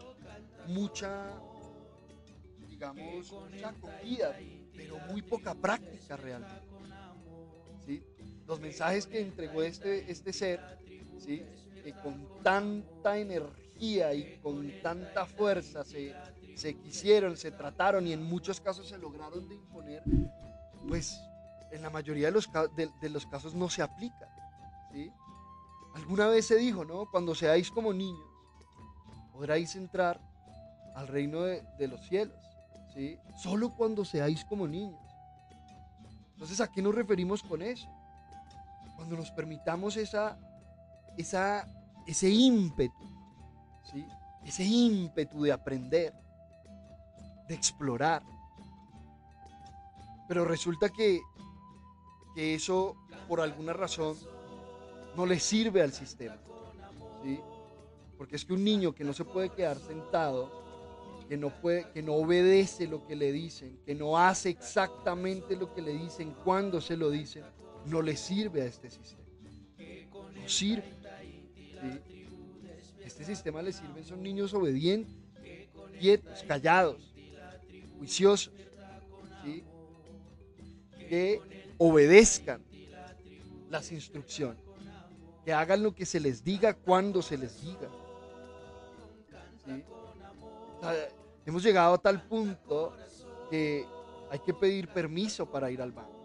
[0.69, 1.33] mucha,
[2.67, 4.35] digamos, mucha acogida,
[4.75, 6.61] pero muy poca práctica realmente.
[7.85, 8.03] ¿sí?
[8.47, 10.59] Los mensajes que entregó este, este ser,
[11.17, 11.43] ¿sí?
[11.83, 16.13] que con tanta energía y con tanta fuerza se,
[16.55, 20.03] se quisieron, se trataron y en muchos casos se lograron de imponer,
[20.87, 21.19] pues
[21.71, 24.27] en la mayoría de los, de, los casos no se aplica.
[24.91, 25.11] ¿sí?
[25.95, 27.09] Alguna vez se dijo, ¿no?
[27.09, 28.27] Cuando seáis como niños,
[29.31, 30.28] podráis entrar
[30.99, 32.37] al reino de, los cielos.
[32.93, 33.17] ¿sí?
[33.37, 34.99] Solo cuando seáis como niños.
[36.33, 37.87] Entonces, ¿a qué nos referimos con eso?
[38.95, 40.37] Cuando nos permitamos esa,
[41.17, 41.65] esa,
[42.05, 42.93] ese ímpetu,
[43.89, 44.05] ¿sí?
[44.45, 46.13] ese ímpetu de aprender,
[47.47, 48.21] de explorar.
[50.27, 51.21] Pero resulta que,
[52.35, 52.95] que eso,
[53.27, 54.17] por alguna razón,
[55.15, 56.37] no le sirve al sistema.
[57.23, 57.39] ¿sí?
[58.17, 60.68] Porque es que un niño que no se puede quedar sentado,
[61.29, 65.71] que no, puede, que no obedece lo que le dicen, que no hace exactamente lo
[65.75, 67.43] que le dicen cuando se lo dicen,
[67.85, 69.21] no le sirve a este sistema.
[70.41, 70.91] No sirve.
[73.05, 75.13] Este sistema le sirve, son niños obedientes,
[75.99, 77.13] quietos, callados,
[77.99, 78.51] juiciosos,
[80.97, 81.41] que
[81.77, 82.63] obedezcan
[83.69, 84.63] las instrucciones,
[85.45, 87.87] que hagan lo que se les diga cuando se les diga.
[91.49, 92.95] Hemos llegado a tal punto
[93.49, 93.85] que
[94.29, 96.17] hay que pedir permiso para ir al baño.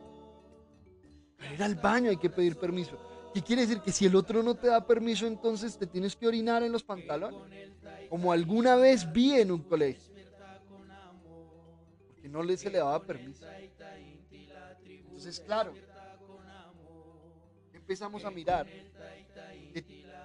[1.37, 2.99] Para ir al baño hay que pedir permiso.
[3.35, 3.81] ¿Qué quiere decir?
[3.81, 6.85] Que si el otro no te da permiso, entonces te tienes que orinar en los
[6.85, 7.73] pantalones.
[8.09, 10.15] Como alguna vez vi en un colegio
[12.35, 13.47] no le se le daba permiso.
[14.85, 15.73] Entonces, claro,
[17.73, 18.67] empezamos a mirar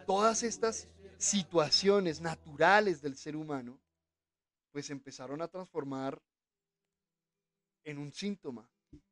[0.08, 0.88] todas estas
[1.20, 3.80] situaciones naturales del ser humano,
[4.72, 6.22] pues empezaron a transformar
[7.84, 8.70] en un síntoma,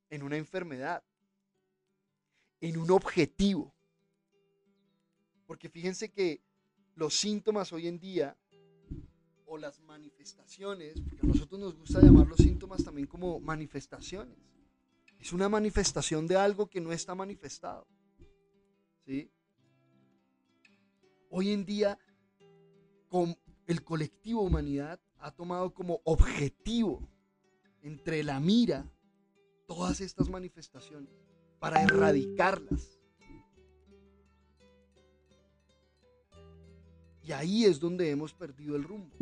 [0.09, 1.03] en una enfermedad,
[2.61, 3.75] en un objetivo.
[5.45, 6.41] Porque fíjense que
[6.95, 8.37] los síntomas hoy en día
[9.45, 14.37] o las manifestaciones, porque a nosotros nos gusta llamar los síntomas también como manifestaciones.
[15.19, 17.87] Es una manifestación de algo que no está manifestado.
[19.05, 19.31] ¿Sí?
[21.29, 21.97] Hoy en día,
[23.07, 27.07] con el colectivo humanidad ha tomado como objetivo
[27.81, 28.89] entre la mira
[29.67, 31.11] todas estas manifestaciones
[31.59, 32.99] para erradicarlas.
[37.23, 39.15] Y ahí es donde hemos perdido el rumbo.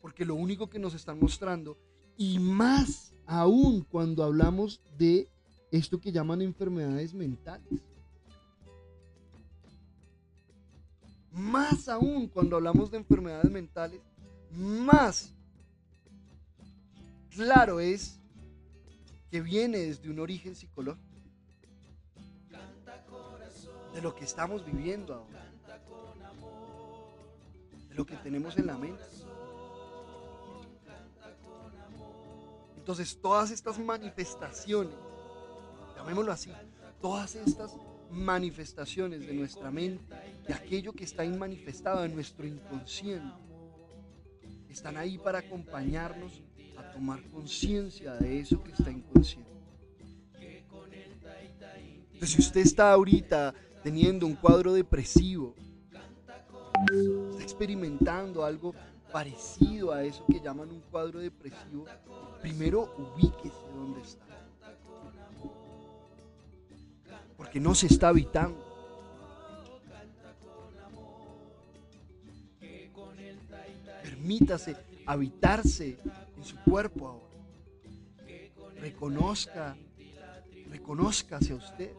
[0.00, 1.76] Porque lo único que nos están mostrando,
[2.16, 5.28] y más aún cuando hablamos de
[5.70, 7.82] esto que llaman enfermedades mentales,
[11.38, 14.00] más aún cuando hablamos de enfermedades mentales,
[14.50, 15.32] más
[17.30, 18.18] claro es
[19.30, 21.06] que viene desde un origen psicológico.
[23.94, 25.50] De lo que estamos viviendo ahora.
[27.88, 29.02] De lo que tenemos en la mente.
[32.76, 34.94] Entonces todas estas manifestaciones,
[35.96, 36.50] llamémoslo así,
[37.00, 37.76] todas estas
[38.10, 40.02] manifestaciones de nuestra mente,
[40.46, 43.34] de aquello que está inmanifestado en nuestro inconsciente,
[44.68, 46.42] están ahí para acompañarnos
[46.76, 49.50] a tomar conciencia de eso que está inconsciente.
[52.12, 55.54] Entonces, si usted está ahorita teniendo un cuadro depresivo,
[57.30, 58.74] está experimentando algo
[59.12, 61.86] parecido a eso que llaman un cuadro depresivo,
[62.40, 64.26] primero ubíquese donde está.
[67.48, 68.62] Porque no se está habitando.
[74.02, 75.98] Permítase habitarse
[76.36, 77.24] en su cuerpo ahora.
[78.82, 79.78] Reconozca,
[80.68, 81.92] reconózcase a usted.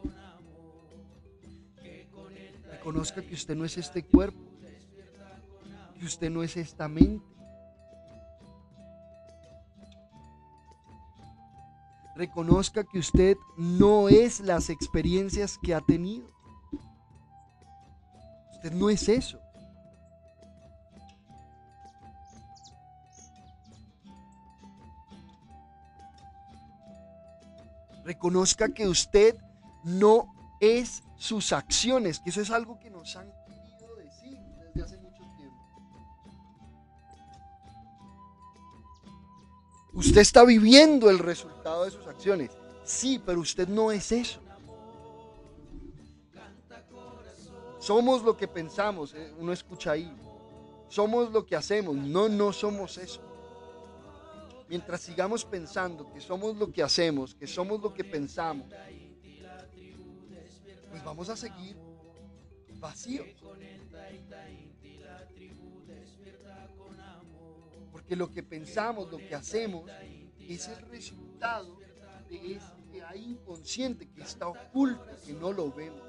[2.70, 4.38] Reconozca que usted no es este cuerpo,
[5.98, 7.26] que usted no es esta mente.
[12.20, 16.30] Reconozca que usted no es las experiencias que ha tenido.
[18.52, 19.40] Usted no es eso.
[28.04, 29.38] Reconozca que usted
[29.82, 33.32] no es sus acciones, que eso es algo que nos han
[40.00, 42.50] Usted está viviendo el resultado de sus acciones.
[42.84, 44.40] Sí, pero usted no es eso.
[47.78, 50.10] Somos lo que pensamos, eh, uno escucha ahí.
[50.88, 53.20] Somos lo que hacemos, no, no somos eso
[54.70, 58.68] mientras sigamos pensando que somos lo que hacemos, que somos lo que pensamos,
[60.90, 61.76] pues vamos a seguir
[62.78, 63.26] vacíos.
[68.10, 69.88] Porque lo que pensamos, lo que hacemos,
[70.36, 71.78] es el resultado
[72.28, 72.58] de
[72.90, 76.02] que hay inconsciente, que está oculto, que no lo vemos.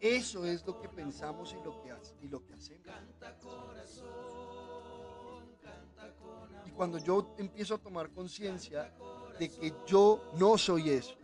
[0.00, 2.86] Eso es lo que pensamos y lo que, y lo que hacemos.
[6.64, 8.90] Y cuando yo empiezo a tomar conciencia
[9.38, 11.18] de que yo no soy eso,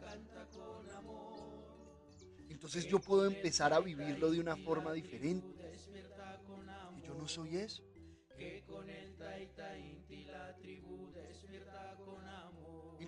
[2.51, 5.49] entonces yo puedo empezar a vivirlo de una forma diferente.
[6.99, 7.83] Y yo no soy eso.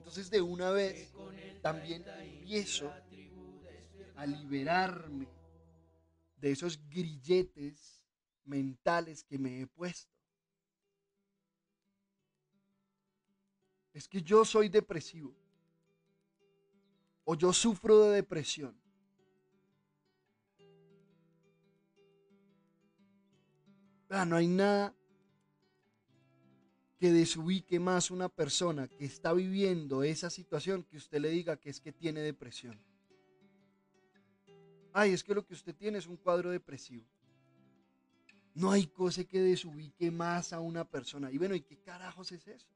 [0.08, 1.14] Entonces de una vez
[1.60, 2.96] también empiezo
[4.14, 5.28] a liberarme
[6.36, 8.02] de esos grilletes
[8.46, 10.10] mentales que me he puesto.
[13.92, 15.36] es que yo soy depresivo
[17.24, 18.80] o yo sufro de depresión.
[24.08, 24.97] Ah, no hay nada
[26.98, 31.70] que desubique más una persona que está viviendo esa situación que usted le diga que
[31.70, 32.78] es que tiene depresión.
[34.92, 37.06] Ay, es que lo que usted tiene es un cuadro depresivo.
[38.54, 41.30] No hay cosa que desubique más a una persona.
[41.30, 42.66] Y bueno, ¿y qué carajos es eso?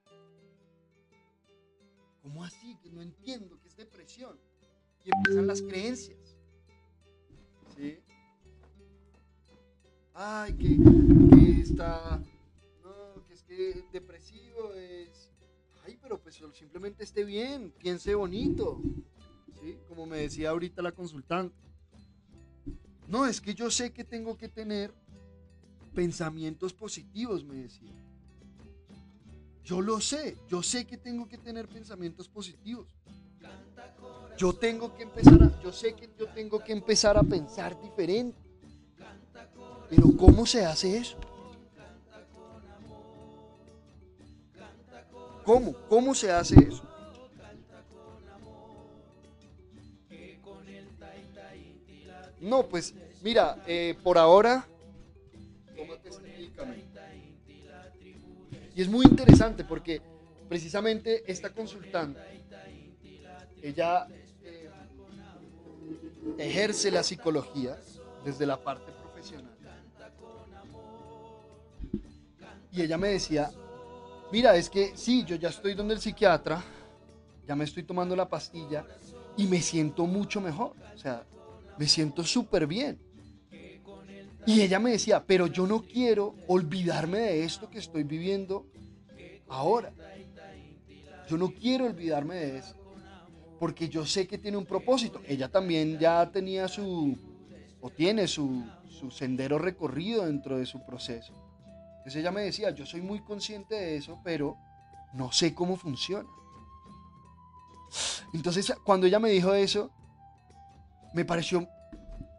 [2.22, 2.76] ¿Cómo así?
[2.80, 4.38] Que no entiendo, que es depresión.
[5.04, 6.36] Y empiezan las creencias.
[7.76, 7.98] ¿Sí?
[10.14, 12.22] Ay, que, está.
[12.22, 12.31] Que es
[13.56, 15.30] que depresivo es.
[15.84, 18.80] Ay, pero pues simplemente esté bien, piense bonito.
[19.60, 19.76] ¿Sí?
[19.88, 21.54] Como me decía ahorita la consultante.
[23.08, 24.92] No, es que yo sé que tengo que tener
[25.94, 27.90] pensamientos positivos, me decía.
[29.64, 32.88] Yo lo sé, yo sé que tengo que tener pensamientos positivos.
[34.38, 38.38] Yo tengo que empezar yo sé que yo tengo que empezar a pensar diferente.
[39.90, 41.18] Pero ¿cómo se hace eso?
[45.44, 45.74] ¿Cómo?
[45.88, 46.82] ¿Cómo se hace eso?
[52.40, 54.66] No, pues mira, eh, por ahora,
[55.76, 57.00] tómate este medicamento.
[58.74, 60.00] Y es muy interesante porque
[60.48, 62.20] precisamente esta consultante,
[63.62, 64.08] ella
[64.42, 64.70] eh,
[66.38, 67.78] ejerce la psicología
[68.24, 69.56] desde la parte profesional.
[72.72, 73.52] Y ella me decía,
[74.32, 76.64] mira, es que sí, yo ya estoy donde el psiquiatra,
[77.46, 78.84] ya me estoy tomando la pastilla
[79.36, 80.74] y me siento mucho mejor.
[80.94, 81.24] O sea,
[81.78, 82.98] me siento súper bien.
[84.44, 88.66] Y ella me decía, pero yo no quiero olvidarme de esto que estoy viviendo
[89.48, 89.92] ahora.
[91.28, 92.76] Yo no quiero olvidarme de eso.
[93.58, 95.20] porque yo sé que tiene un propósito.
[95.24, 97.16] Ella también ya tenía su,
[97.80, 101.32] o tiene su, su sendero recorrido dentro de su proceso.
[102.02, 104.56] Entonces ella me decía, yo soy muy consciente de eso, pero
[105.12, 106.28] no sé cómo funciona.
[108.32, 109.92] Entonces cuando ella me dijo eso,
[111.14, 111.68] me pareció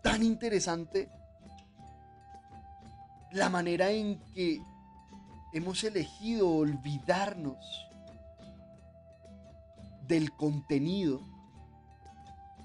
[0.02, 1.10] tan interesante
[3.32, 4.62] la manera en que
[5.54, 7.88] hemos elegido olvidarnos
[10.08, 11.22] del contenido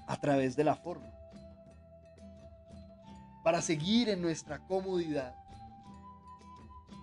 [0.07, 1.09] a través de la forma.
[3.43, 5.33] Para seguir en nuestra comodidad,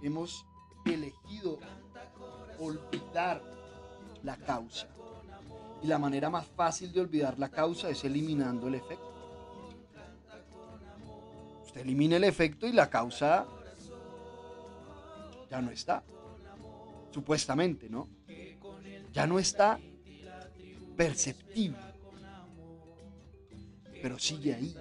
[0.07, 0.47] hemos
[0.85, 1.59] elegido
[2.59, 3.43] olvidar
[4.23, 4.89] la causa.
[5.83, 9.13] Y la manera más fácil de olvidar la causa es eliminando el efecto.
[11.65, 13.47] Usted elimina el efecto y la causa
[15.51, 16.03] ya no está.
[17.11, 18.09] Supuestamente, ¿no?
[19.13, 19.79] Ya no está
[20.97, 21.79] perceptible.
[24.03, 24.77] Pero sigue ahí.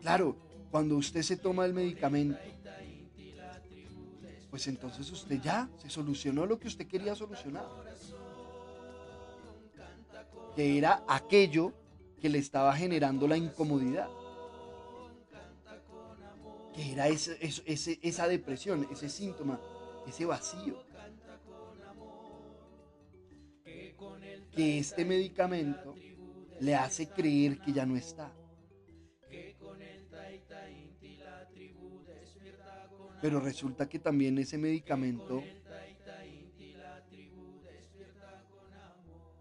[0.00, 0.36] Claro,
[0.72, 2.38] cuando usted se toma el medicamento,
[4.48, 7.66] pues entonces usted ya se solucionó lo que usted quería solucionar.
[10.56, 11.74] Que era aquello
[12.18, 14.08] que le estaba generando la incomodidad.
[16.72, 19.60] Que era esa depresión, ese síntoma,
[20.08, 20.82] ese vacío.
[24.50, 25.94] Que este medicamento
[26.60, 28.32] le hace creer que ya no está.
[33.22, 35.50] Pero resulta que también ese medicamento,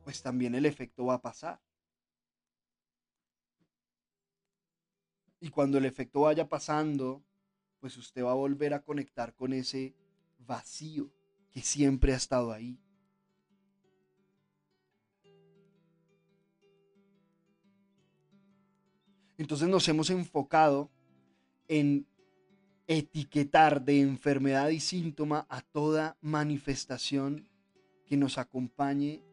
[0.03, 1.59] pues también el efecto va a pasar.
[5.41, 7.25] Y cuando el efecto vaya pasando,
[7.79, 9.95] pues usted va a volver a conectar con ese
[10.38, 11.11] vacío
[11.51, 12.79] que siempre ha estado ahí.
[19.38, 20.91] Entonces nos hemos enfocado
[21.67, 22.07] en
[22.97, 27.47] etiquetar de enfermedad y síntoma a toda manifestación
[28.05, 29.23] que nos acompañe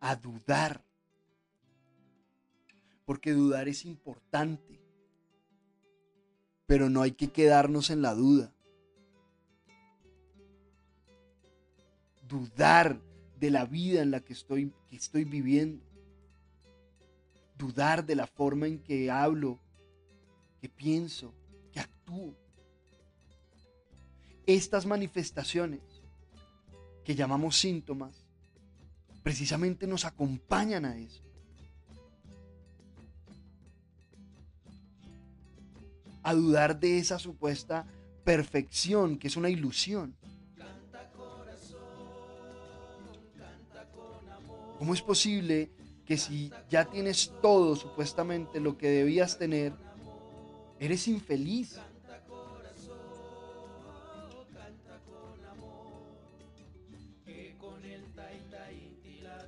[0.00, 0.84] a dudar.
[3.04, 4.80] Porque dudar es importante.
[6.66, 8.52] Pero no hay que quedarnos en la duda.
[12.26, 13.00] Dudar
[13.38, 15.84] de la vida en la que estoy, que estoy viviendo.
[17.56, 19.60] Dudar de la forma en que hablo,
[20.60, 21.32] que pienso,
[21.70, 22.34] que actúo
[24.46, 25.80] estas manifestaciones
[27.04, 28.24] que llamamos síntomas
[29.22, 31.22] precisamente nos acompañan a eso.
[36.22, 37.86] A dudar de esa supuesta
[38.24, 40.16] perfección que es una ilusión.
[44.78, 45.70] ¿Cómo es posible
[46.04, 49.72] que si ya tienes todo supuestamente lo que debías tener,
[50.78, 51.80] eres infeliz?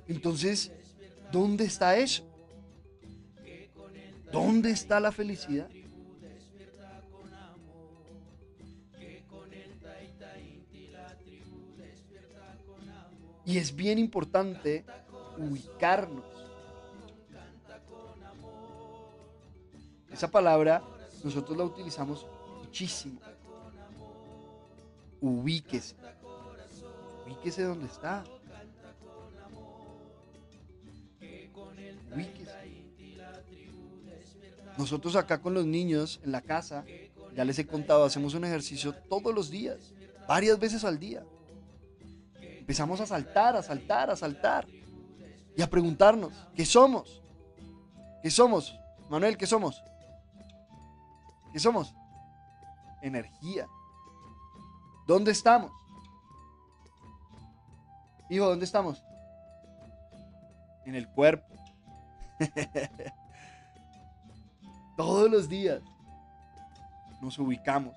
[0.09, 0.71] Entonces,
[1.31, 2.23] ¿dónde está eso?
[4.31, 5.69] ¿Dónde está la felicidad?
[13.45, 14.83] Y es bien importante
[15.37, 16.25] ubicarnos.
[20.11, 20.83] Esa palabra
[21.23, 22.25] nosotros la utilizamos
[22.63, 23.19] muchísimo.
[25.21, 25.95] Ubíquese.
[27.25, 28.23] Ubíquese donde está.
[34.79, 36.85] Nosotros acá con los niños en la casa,
[37.35, 39.93] ya les he contado, hacemos un ejercicio todos los días,
[40.25, 41.21] varias veces al día.
[42.39, 44.65] Empezamos a saltar, a saltar, a saltar
[45.57, 47.21] y a preguntarnos, ¿qué somos?
[48.23, 48.73] ¿Qué somos?
[49.09, 49.83] Manuel, ¿qué somos?
[51.51, 51.93] ¿Qué somos?
[53.01, 53.67] Energía.
[55.05, 55.73] ¿Dónde estamos?
[58.29, 59.03] Hijo, ¿dónde estamos?
[60.85, 61.53] En el cuerpo.
[64.99, 65.81] Todos los días
[67.21, 67.95] nos ubicamos.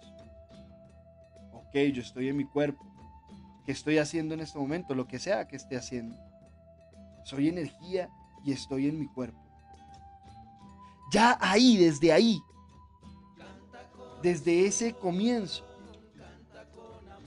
[1.52, 2.86] Ok, yo estoy en mi cuerpo.
[3.66, 4.94] ¿Qué estoy haciendo en este momento?
[4.94, 6.16] Lo que sea que esté haciendo.
[7.24, 8.08] Soy energía
[8.44, 9.42] y estoy en mi cuerpo.
[11.10, 12.40] Ya ahí, desde ahí,
[14.22, 15.64] desde ese comienzo,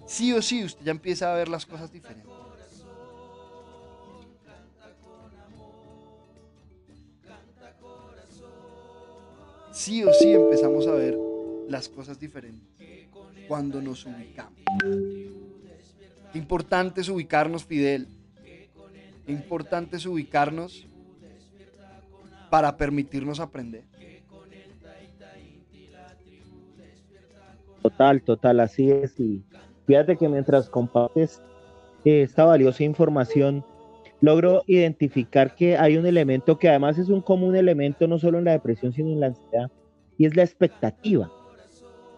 [0.05, 2.34] sí o sí usted ya empieza a ver las cosas diferentes.
[9.75, 11.17] Sí o sí empezamos a ver
[11.67, 12.63] las cosas diferentes
[13.47, 14.59] cuando nos ubicamos.
[16.33, 18.07] Importante es ubicarnos, Fidel.
[19.27, 20.87] Importante es ubicarnos
[22.49, 23.83] para permitirnos aprender.
[27.81, 29.19] Total, total, así es.
[29.19, 29.43] Y
[29.85, 31.41] fíjate que mientras compartes
[32.03, 33.63] esta valiosa información,
[34.21, 38.45] logro identificar que hay un elemento que además es un común elemento no solo en
[38.45, 39.71] la depresión, sino en la ansiedad,
[40.17, 41.31] y es la expectativa.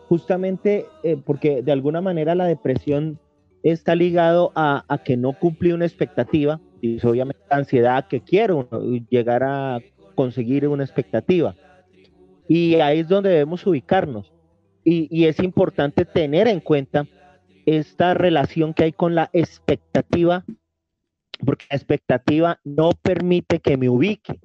[0.07, 3.19] Justamente eh, porque de alguna manera la depresión
[3.63, 8.69] está ligado a, que no cumplí una expectativa, y obviamente la ansiedad que quiero
[9.09, 9.79] llegar a
[10.15, 11.55] conseguir una expectativa.
[12.47, 14.31] Y ahí es donde debemos ubicarnos.
[14.83, 17.05] Y, y es importante tener en cuenta
[17.65, 20.45] esta relación que hay con la expectativa
[21.45, 24.39] porque la expectativa no permite que me ubique.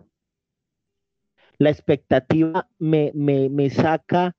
[1.59, 4.35] La expectativa me, saca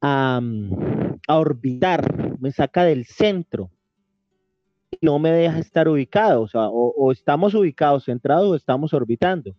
[0.00, 0.40] a,
[1.28, 3.70] orbitar, me saca del centro
[5.00, 9.54] no me deja estar ubicado, o, sea, o, estamos ubicados, centrados o estamos orbitando.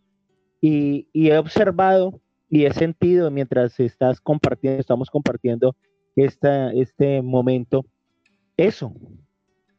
[0.59, 5.75] Y, he observado y he sentido mientras estás compartiendo, estamos compartiendo
[6.15, 7.85] este momento,
[8.57, 8.93] eso,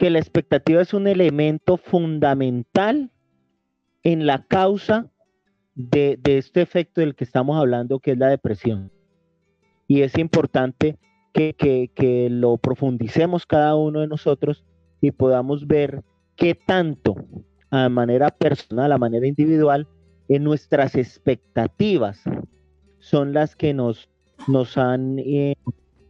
[0.02, 3.12] que la expectativa es un elemento fundamental
[4.02, 5.06] en la causa
[5.76, 8.90] de, este efecto del que estamos hablando, que es la depresión.
[9.86, 10.98] Y es importante
[11.32, 14.64] que, lo profundicemos cada uno de nosotros
[15.00, 16.02] y podamos ver
[16.34, 17.14] qué tanto,
[17.70, 19.86] a manera personal, a manera individual,
[20.28, 22.24] en nuestras expectativas
[22.98, 24.08] son las que nos,
[24.48, 25.54] nos han eh,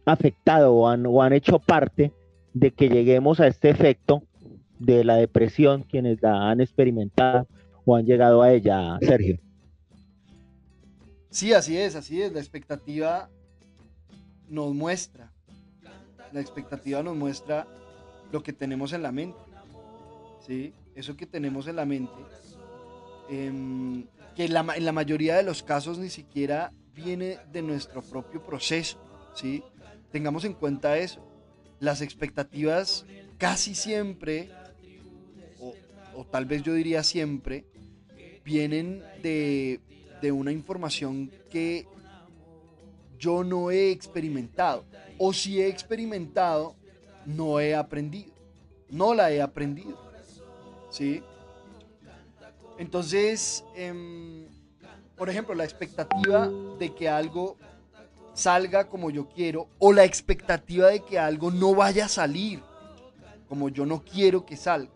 [0.03, 2.11] afectado o han, o han hecho parte
[2.53, 4.23] de que lleguemos a este efecto
[4.79, 7.47] de la depresión, quienes la han experimentado
[7.85, 9.39] o han llegado a ella, Sergio.
[11.29, 12.31] Sí, así es, así es.
[12.31, 13.29] La expectativa
[14.47, 15.31] nos muestra.
[16.31, 17.67] La expectativa nos muestra
[18.31, 19.39] lo que tenemos en la mente.
[20.45, 20.73] ¿Sí?
[20.95, 22.13] Eso que tenemos en la mente.
[23.29, 28.01] Em, que en la, en la, mayoría de los casos ni siquiera viene de nuestro
[28.01, 28.97] propio proceso.
[29.33, 29.63] ¿sí?
[30.11, 31.32] Tengamos en cuenta eso
[31.83, 33.05] las expectativas
[33.37, 34.49] casi siempre,
[36.15, 37.65] o, tal vez yo diría siempre,
[38.45, 39.81] vienen de,
[40.21, 41.85] de una información que
[43.19, 44.85] yo no he experimentado.
[45.17, 46.75] O si he experimentado,
[47.25, 48.33] no he aprendido.
[48.89, 49.99] No la he aprendido.
[50.89, 51.21] ¿Sí?
[52.77, 54.45] Entonces, em,
[55.17, 57.57] por ejemplo, la expectativa de que algo
[58.33, 62.61] salga como yo quiero o la expectativa de que algo no vaya a salir
[63.47, 64.91] como yo no quiero que salga.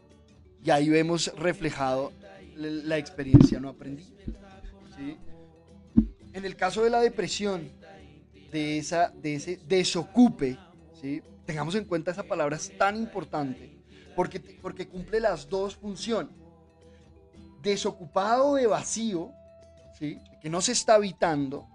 [0.63, 2.11] Y ahí vemos reflejado
[2.55, 4.09] la experiencia no aprendida.
[6.33, 7.69] En el caso de la depresión,
[8.51, 10.57] de, esa, de ese desocupe,
[10.99, 11.21] ¿sí?
[11.45, 13.77] tengamos en cuenta esa palabra es tan importante
[14.15, 16.33] porque, porque cumple las dos funciones.
[17.61, 19.31] Desocupado de vacío,
[19.97, 20.19] ¿sí?
[20.41, 21.67] que no se está habitando,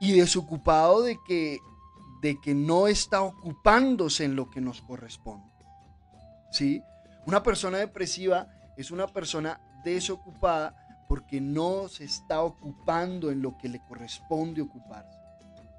[0.00, 1.60] y desocupado de que,
[2.20, 5.50] de que no está ocupándose en lo que nos corresponde.
[6.50, 6.82] ¿Sí?
[7.26, 10.76] Una persona depresiva es una persona desocupada
[11.08, 15.18] porque no se está ocupando en lo que le corresponde ocuparse,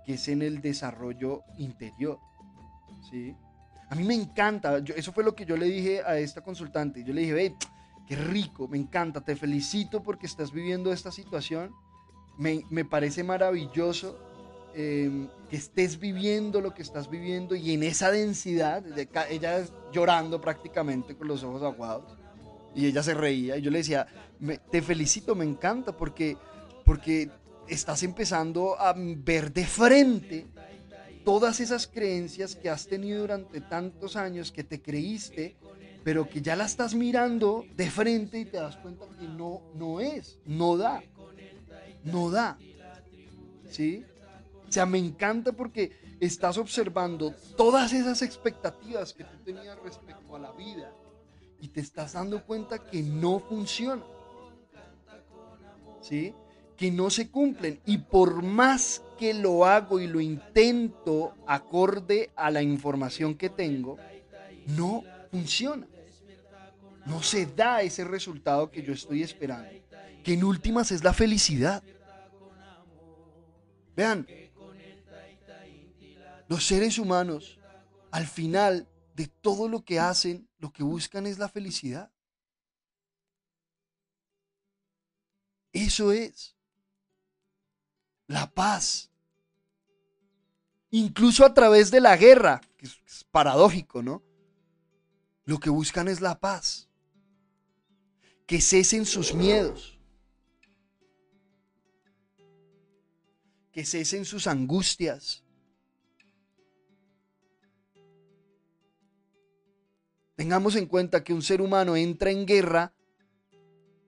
[0.05, 2.19] que es en el desarrollo interior.
[3.09, 3.35] ¿Sí?
[3.89, 7.03] A mí me encanta, eso fue lo que yo le dije a esta consultante.
[7.03, 7.55] Yo le dije, ve,
[8.07, 11.71] qué rico, me encanta, te felicito porque estás viviendo esta situación
[12.37, 14.17] me, parece maravilloso
[14.73, 18.83] em, que estés viviendo lo que estás viviendo y en esa densidad,
[19.29, 22.17] ella llorando prácticamente con los ojos aguados
[22.75, 24.07] y ella se reía y yo le decía,
[24.71, 26.37] te felicito, me encanta porque,
[26.85, 27.29] porque
[27.67, 30.47] estás empezando a ver de frente
[31.23, 35.55] todas esas creencias que has tenido durante tantos años que te creíste,
[36.03, 40.01] pero que ya la estás mirando de frente y te das cuenta que no, no
[40.01, 41.01] es, no da
[42.03, 42.57] no da.
[43.69, 44.05] ¿Sí?
[44.67, 50.39] O sea, me encanta porque estás observando todas esas expectativas que tú tenías respecto a
[50.39, 50.91] la vida
[51.59, 54.03] y te estás dando cuenta que no funciona.
[56.01, 56.33] ¿Sí?
[56.75, 57.79] Que no se cumplen.
[57.85, 63.97] Y por más que lo hago y lo intento acorde a la información que tengo,
[64.67, 65.87] no funciona.
[67.05, 69.82] No se da ese resultado que yo estoy esperando.
[70.23, 71.83] Que en últimas es la felicidad.
[73.95, 74.27] Vean,
[76.47, 77.59] los seres humanos,
[78.11, 82.11] al final de todo lo que hacen, lo que buscan es la felicidad.
[85.71, 86.55] Eso es
[88.27, 89.09] la paz.
[90.91, 94.23] Incluso a través de la guerra, que es, paradójico, ¿no?
[95.45, 96.89] Lo que buscan es la paz.
[98.45, 99.92] que cesen sus miedos,
[103.73, 105.43] que cesen sus angustias.
[110.35, 112.93] Tengamos en cuenta que un ser humano entra en guerra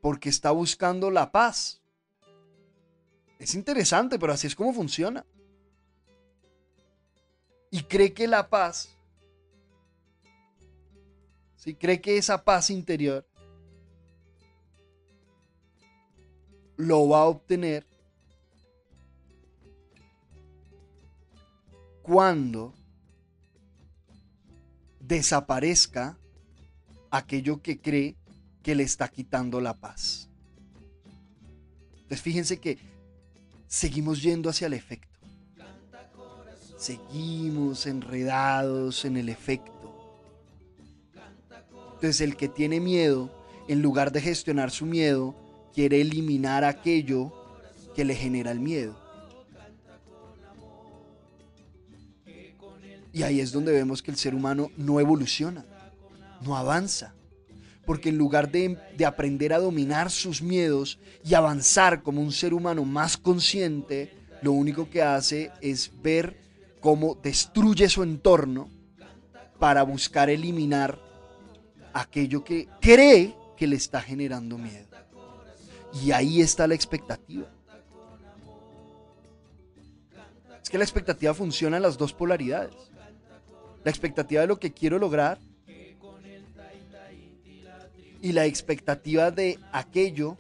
[0.02, 1.82] porque está buscando la paz.
[3.40, 5.26] Es interesante, pero así es como funciona.
[7.72, 8.96] Y cree que la paz,
[11.56, 13.28] si cree que esa paz interior
[16.78, 17.95] lo va a obtener
[22.06, 22.72] cuando
[25.00, 26.20] desaparezca
[27.10, 28.16] aquello que cree
[28.62, 30.30] que le está quitando la paz.
[31.94, 32.78] Entonces fíjense que
[33.68, 35.20] seguimos yendo hacia el efecto.
[36.78, 39.74] Seguimos enredados en el efecto.
[41.96, 43.32] Entonces el que tiene miedo,
[43.68, 45.34] en lugar de gestionar su miedo,
[45.74, 47.34] quiere eliminar aquello
[47.96, 49.05] que le genera el miedo.
[53.16, 55.64] Y ahí es donde vemos que el ser humano no evoluciona,
[56.42, 57.16] no avanza.
[57.86, 62.84] Porque en lugar de, aprender a dominar sus miedos y avanzar como un ser humano
[62.84, 64.12] más consciente,
[64.42, 66.36] lo único que hace es ver
[66.82, 68.70] cómo destruye su entorno
[69.60, 71.00] para buscar eliminar
[71.94, 74.90] aquello que cree que le está generando miedo.
[76.04, 77.48] Y ahí está la expectativa.
[80.62, 82.76] Es que la expectativa funciona en las dos polaridades.
[83.86, 85.40] La expectativa de lo que quiero lograr
[88.20, 90.38] y la expectativa de aquello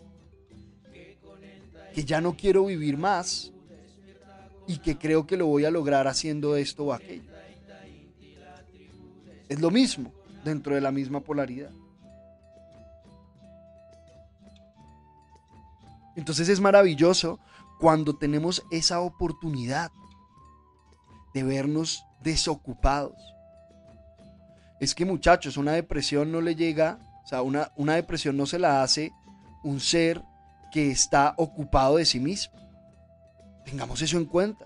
[1.93, 3.51] que ya no quiero vivir más
[4.65, 7.31] y que creo que lo voy a lograr haciendo esto o aquello.
[9.47, 10.11] Es lo mismo
[10.43, 11.69] dentro de la misma polaridad.
[16.15, 17.39] Entonces es maravilloso
[17.79, 19.91] cuando tenemos esa oportunidad
[21.35, 23.34] de vernos desocupados.
[24.79, 28.59] Es que muchachos, una depresión no le llega, o sea, una, una depresión no se
[28.59, 29.11] la hace
[29.63, 30.21] un ser
[30.71, 32.53] que está ocupado de sí mismo.
[33.65, 34.65] Tengamos eso en cuenta.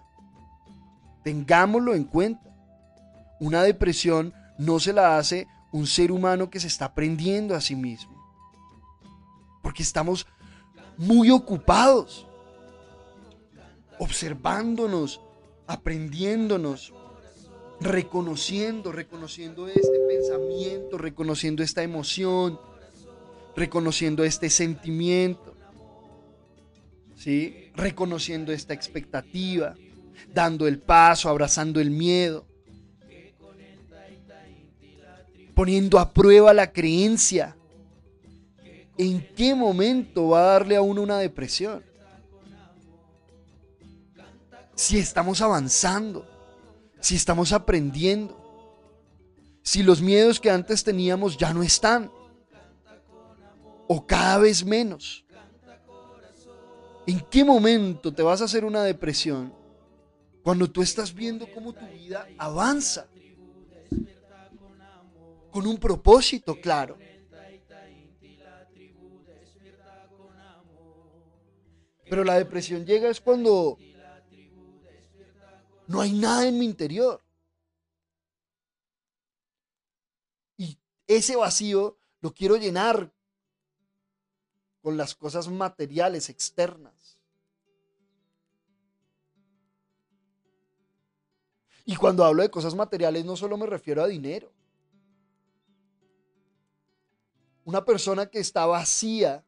[1.23, 2.49] Tengámoslo en cuenta.
[3.39, 7.75] Una depresión no se la hace un ser humano que se está aprendiendo a sí
[7.75, 8.11] mismo.
[9.61, 10.27] Porque estamos
[10.97, 12.27] muy ocupados,
[13.99, 15.21] observándonos,
[15.67, 16.93] aprendiéndonos,
[17.81, 22.59] reconociendo, reconociendo este pensamiento, reconociendo esta emoción,
[23.55, 25.55] reconociendo este sentimiento,
[27.15, 27.71] ¿sí?
[27.75, 29.75] reconociendo esta expectativa,
[30.33, 32.45] dando el paso, abrazando el miedo,
[35.53, 37.55] poniendo a prueba la creencia
[38.99, 41.81] ¿en qué momento va a darle a uno una depresión?
[44.75, 46.28] Si estamos avanzando,
[46.99, 48.37] si estamos aprendiendo,
[49.61, 52.11] si los miedos que antes teníamos ya no están,
[53.87, 55.25] o cada vez menos.
[57.07, 59.51] ¿En qué momento te vas a hacer una depresión?
[60.43, 63.07] Cuando tú estás viendo cómo tu vida avanza.
[65.51, 66.97] Con un propósito claro.
[72.07, 73.77] Pero la depresión llega es cuando
[75.89, 77.19] no hay nada en mi interior.
[80.55, 80.77] Y
[81.07, 83.11] ese vacío lo quiero llenar
[84.83, 87.17] con las cosas materiales externas.
[91.85, 94.53] Y cuando hablo de cosas materiales no solo me refiero a dinero.
[97.65, 99.43] Una persona que está vacía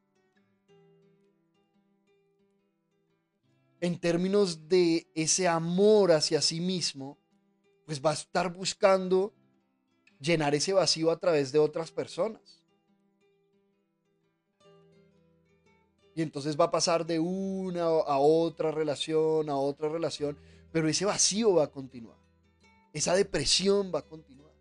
[3.81, 7.17] en términos de ese amor hacia sí mismo,
[7.85, 9.33] pues va a estar buscando
[10.19, 12.63] llenar ese vacío a través de otras personas.
[16.15, 20.37] Y entonces va a pasar de una a otra relación, a otra relación,
[20.71, 22.17] pero ese vacío va a continuar.
[22.93, 24.51] Esa depresión va a continuar.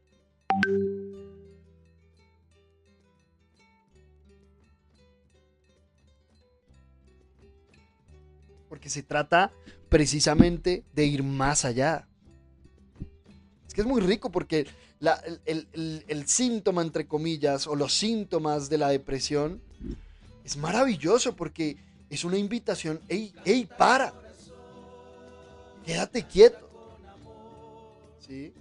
[8.80, 9.52] Porque se trata
[9.90, 12.08] precisamente de ir más allá.
[13.68, 14.66] Es que es muy rico porque
[15.44, 19.60] el, síntoma, entre comillas, o los síntomas de la depresión
[20.44, 21.76] es maravilloso porque
[22.08, 24.14] es una invitación, hey, hey, para,
[25.84, 26.66] quédate quieto.
[28.26, 28.54] ¿Sí?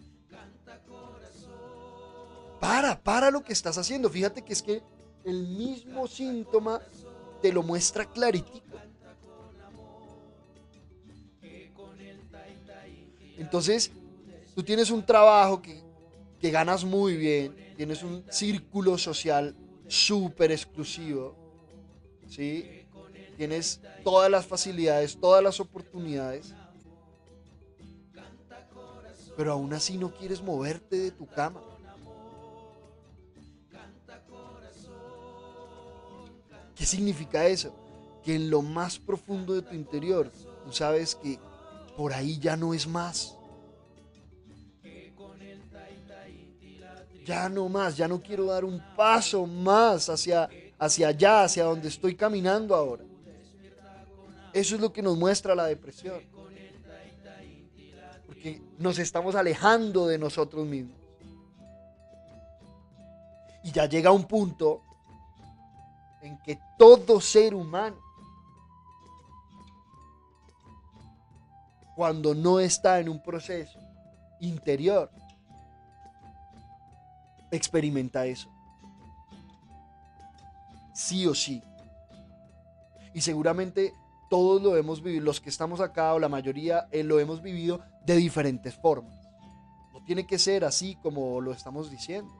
[2.59, 4.09] Para, para lo que estás haciendo.
[4.09, 4.83] Fíjate que es que
[5.23, 6.81] el mismo síntoma
[7.41, 8.68] te lo muestra claritico.
[13.39, 13.91] Entonces,
[14.53, 15.81] tú tienes un trabajo que,
[16.39, 19.55] que ganas muy bien, tienes un círculo social
[19.87, 21.35] súper exclusivo,
[22.27, 22.85] ¿sí?
[23.37, 26.53] Tienes todas las facilidades, todas las oportunidades,
[29.37, 31.61] pero aún así no quieres moverte de tu cama.
[36.75, 37.73] ¿Qué significa eso?
[38.23, 40.29] Que en lo más profundo de tu interior,
[40.65, 41.39] tú sabes que
[41.99, 43.35] por ahí ya no es más.
[47.25, 51.89] Ya no más, ya no quiero dar un paso más hacia, hacia allá, hacia donde
[51.89, 53.03] estoy caminando ahora.
[54.53, 56.21] Eso es lo que nos muestra la depresión
[58.25, 60.97] porque nos estamos alejando de nosotros mismos.
[63.61, 64.83] Y ya llega un punto
[66.21, 67.97] en que todo ser humano,
[71.99, 73.77] cuando no está en un proceso
[74.39, 75.11] interior,
[77.51, 78.49] experimenta eso.
[80.93, 81.61] Sí o sí.
[83.13, 83.93] Y seguramente
[84.29, 87.83] todos lo hemos vivido, los que estamos acá o la mayoría eh, lo hemos vivido
[88.05, 89.27] de diferentes formas.
[89.91, 92.33] No tiene que ser así como lo estamos diciendo.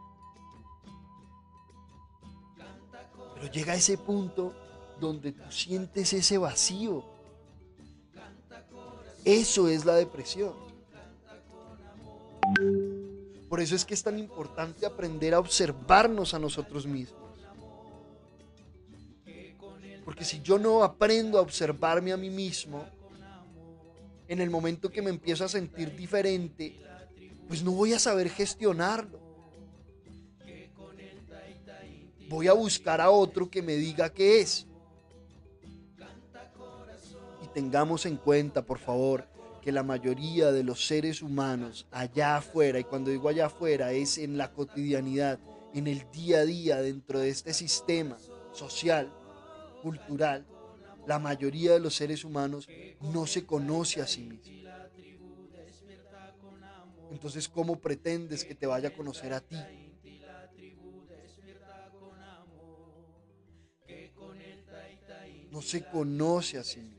[3.36, 4.56] Pero llega ese punto
[5.02, 7.04] donde tú sientes ese vacío.
[9.30, 10.56] Eso es la depresión.
[13.48, 17.22] Por eso es que es tan importante aprender a observarnos a nosotros mismos.
[20.04, 22.84] Porque si yo no aprendo a observarme a mí mismo,
[24.28, 26.82] en el momento que me empiezo a sentir diferente,
[27.48, 29.20] pues no voy a saber gestionarlo.
[32.28, 34.66] Voy a buscar a otro que me diga qué es.
[37.60, 39.28] Tengamos en cuenta, por favor,
[39.62, 44.18] que la mayoría de los seres humanos allá afuera, y cuando digo allá afuera es
[44.18, 45.42] en la cotidianidad,
[45.74, 48.18] en el día a día dentro de este sistema
[48.54, 49.12] social,
[49.82, 50.46] cultural,
[51.06, 52.70] la mayoría de los seres humanos
[53.02, 54.54] no se conoce a sí mismo.
[57.12, 59.58] Entonces, ¿cómo pretendes que te vaya a conocer a ti?
[65.52, 66.99] No se conoce a sí mismo.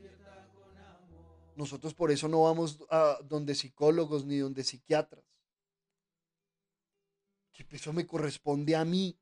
[1.61, 5.23] Nosotros por eso no vamos a donde psicólogos ni donde psiquiatras.
[7.69, 9.15] Eso me corresponde a mí.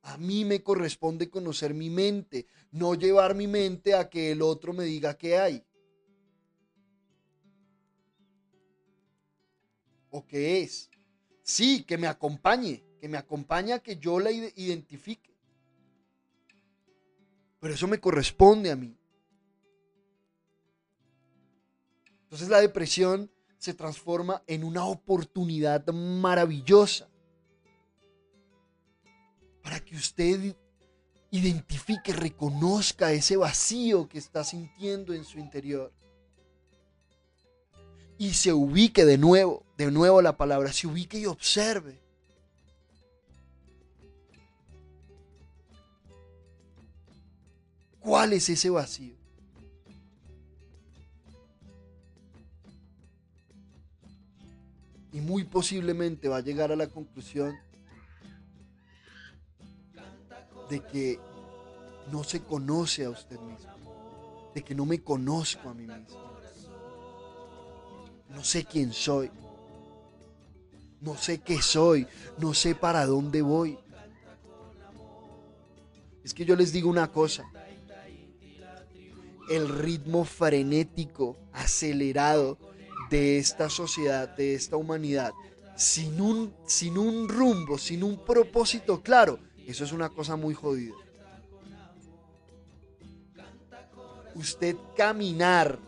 [0.00, 4.72] A mí me corresponde conocer mi mente, no llevar mi mente a que el otro
[4.72, 5.62] me diga qué hay.
[10.08, 10.90] ¿O qué es?
[11.42, 15.36] Sí, que me acompañe, que me acompañe a que yo la identifique.
[17.60, 18.97] Pero eso me corresponde a mí.
[22.28, 27.08] Entonces la depresión se transforma en una oportunidad maravillosa
[29.62, 30.54] para que usted
[31.30, 35.90] identifique, reconozca ese vacío que está sintiendo en su interior.
[38.18, 41.98] Y se ubique de nuevo, de nuevo la palabra, se ubique y observe.
[48.00, 49.16] ¿Cuál es ese vacío?
[55.58, 57.58] Posiblemente va a llegar a la conclusión
[60.70, 61.18] de que
[62.12, 66.30] no se conoce a usted mismo, de que no me conozco a mí mismo.
[68.28, 69.32] No sé quién soy,
[71.00, 72.06] no sé qué soy,
[72.38, 73.76] no sé para dónde voy.
[76.22, 77.50] Es que yo les digo una cosa,
[79.50, 82.58] el ritmo frenético, acelerado
[83.10, 85.32] de esta sociedad, de esta humanidad,
[85.78, 90.94] sin un, sin un rumbo, sin un propósito claro, eso es una cosa muy jodida.
[94.34, 95.78] Usted caminar,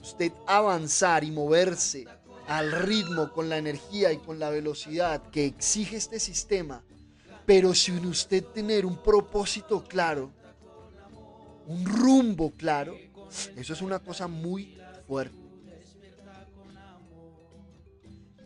[0.00, 2.06] usted avanzar y moverse
[2.46, 6.84] al ritmo, con la energía y con la velocidad que exige este sistema,
[7.44, 10.30] pero sin usted tener un propósito claro,
[11.66, 12.96] un rumbo claro,
[13.56, 14.78] eso es una cosa muy
[15.08, 15.43] fuerte.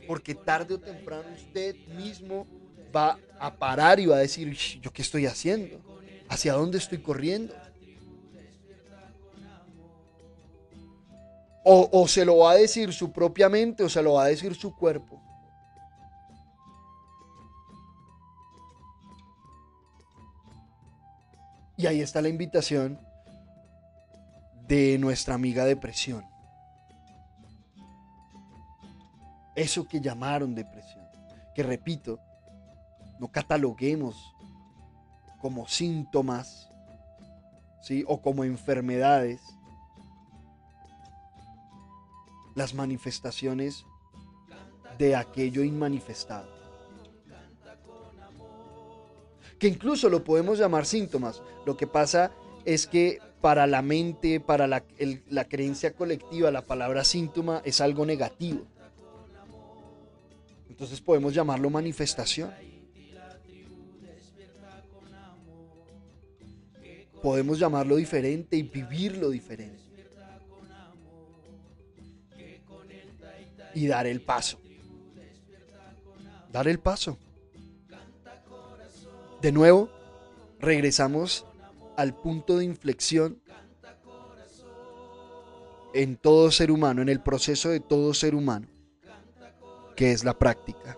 [0.09, 2.47] porque tarde o temprano usted mismo
[2.97, 5.79] va a parar y va a decir, ¿yo qué estoy haciendo?
[6.31, 7.55] ¿Hacia dónde estoy corriendo?
[11.63, 14.55] O, se lo va a decir su propia mente o se lo va a decir
[14.55, 15.23] su cuerpo.
[21.77, 22.99] Y ahí está la invitación
[24.67, 26.25] de nuestra amiga depresión.
[29.59, 31.05] Eso que llamaron depresión.
[31.53, 32.21] Que repito,
[33.19, 34.15] no cataloguemos
[35.41, 36.71] como síntomas
[37.83, 38.05] ¿sí?
[38.07, 39.41] o como enfermedades
[42.55, 43.85] las manifestaciones
[44.97, 46.49] de aquello inmanifestado.
[49.59, 51.43] Que incluso lo podemos llamar síntomas.
[51.67, 52.31] Lo que pasa
[52.65, 54.85] es que para la mente, para la,
[55.29, 58.65] la creencia colectiva, la palabra síntoma es algo negativo.
[60.79, 62.55] Entonces podemos llamarlo manifestación.
[67.21, 69.83] Podemos llamarlo diferente y vivirlo diferente.
[73.75, 74.61] Y dar el paso.
[76.53, 77.19] Dar el paso.
[79.43, 79.91] De nuevo,
[80.61, 81.45] regresamos
[81.97, 83.43] al punto de inflexión
[85.93, 88.69] en todo ser humano, en el proceso de todo ser humano,
[89.99, 90.97] que es la práctica.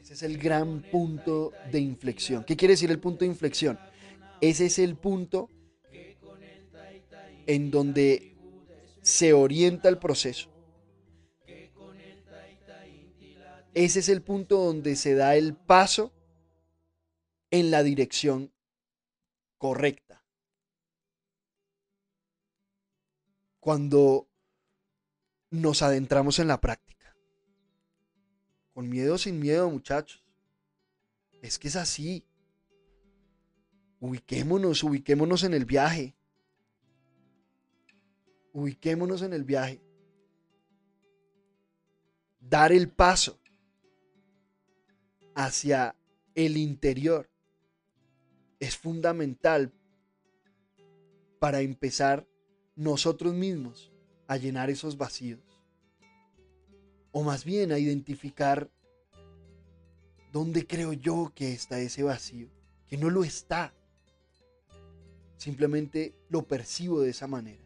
[0.00, 2.44] Ese es el gran punto de inflexión.
[2.44, 3.76] ¿Qué quiere decir el punto de inflexión?
[4.40, 5.50] Ese es el punto
[7.48, 8.36] en donde
[9.02, 10.52] se orienta el proceso.
[13.74, 16.12] Ese es el punto donde se da el paso
[17.50, 18.52] en la dirección
[19.58, 20.24] correcta.
[23.58, 24.25] Cuando
[25.56, 27.16] nos adentramos en la práctica.
[28.72, 30.24] Con miedo o sin miedo, muchachos.
[31.42, 32.24] Es que es así.
[34.00, 36.14] Ubiquémonos, ubiquémonos en el viaje.
[38.52, 39.80] Ubiquémonos en el viaje.
[42.40, 43.40] Dar el paso
[45.34, 45.96] hacia
[46.34, 47.28] el interior
[48.60, 49.72] es fundamental
[51.38, 52.26] para empezar
[52.74, 53.92] nosotros mismos
[54.26, 55.45] a llenar esos vacíos.
[57.18, 58.70] O más bien a identificar
[60.34, 62.50] dónde creo yo que está ese vacío,
[62.88, 63.72] que no lo está.
[65.38, 67.64] Simplemente lo percibo de esa manera.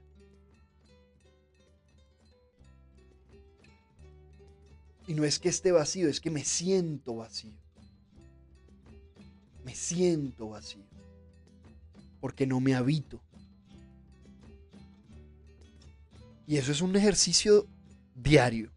[5.08, 7.58] Y no es que esté vacío, es que me siento vacío.
[9.64, 10.84] Me siento vacío.
[12.20, 13.20] Porque no me habito.
[16.46, 17.66] Y eso es un ejercicio
[18.14, 18.70] diario.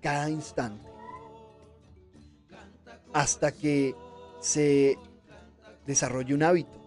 [0.00, 0.86] Cada instante.
[3.12, 3.94] Hasta que
[4.40, 4.98] se
[5.86, 6.78] desarrolle un hábito.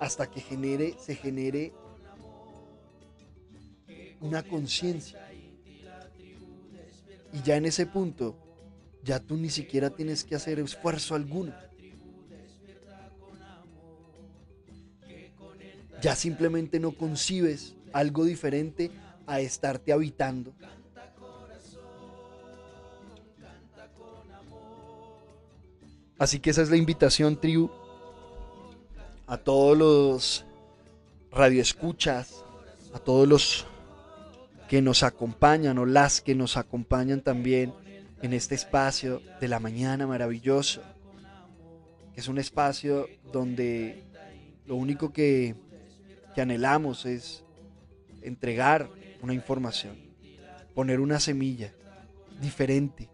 [0.00, 1.72] Hasta que genere, se genere
[4.20, 5.20] una conciencia.
[7.32, 8.36] Y ya en ese punto,
[9.02, 11.52] ya tú ni siquiera tienes que hacer esfuerzo alguno.
[16.00, 18.90] Ya simplemente no concibes algo diferente
[19.26, 20.52] a estarte habitando.
[26.18, 27.70] Así que esa es la invitación, tribu,
[29.26, 30.44] a todos los
[31.32, 32.44] radioescuchas,
[32.92, 33.66] a todos los
[34.68, 37.74] que nos acompañan o las que nos acompañan también
[38.22, 40.82] en este espacio de la mañana maravilloso,
[42.14, 44.04] que es un espacio donde
[44.66, 45.56] lo único que,
[46.34, 47.44] que anhelamos es
[48.22, 48.88] entregar
[49.24, 49.96] una información,
[50.74, 51.72] poner una semilla
[52.40, 53.08] diferente,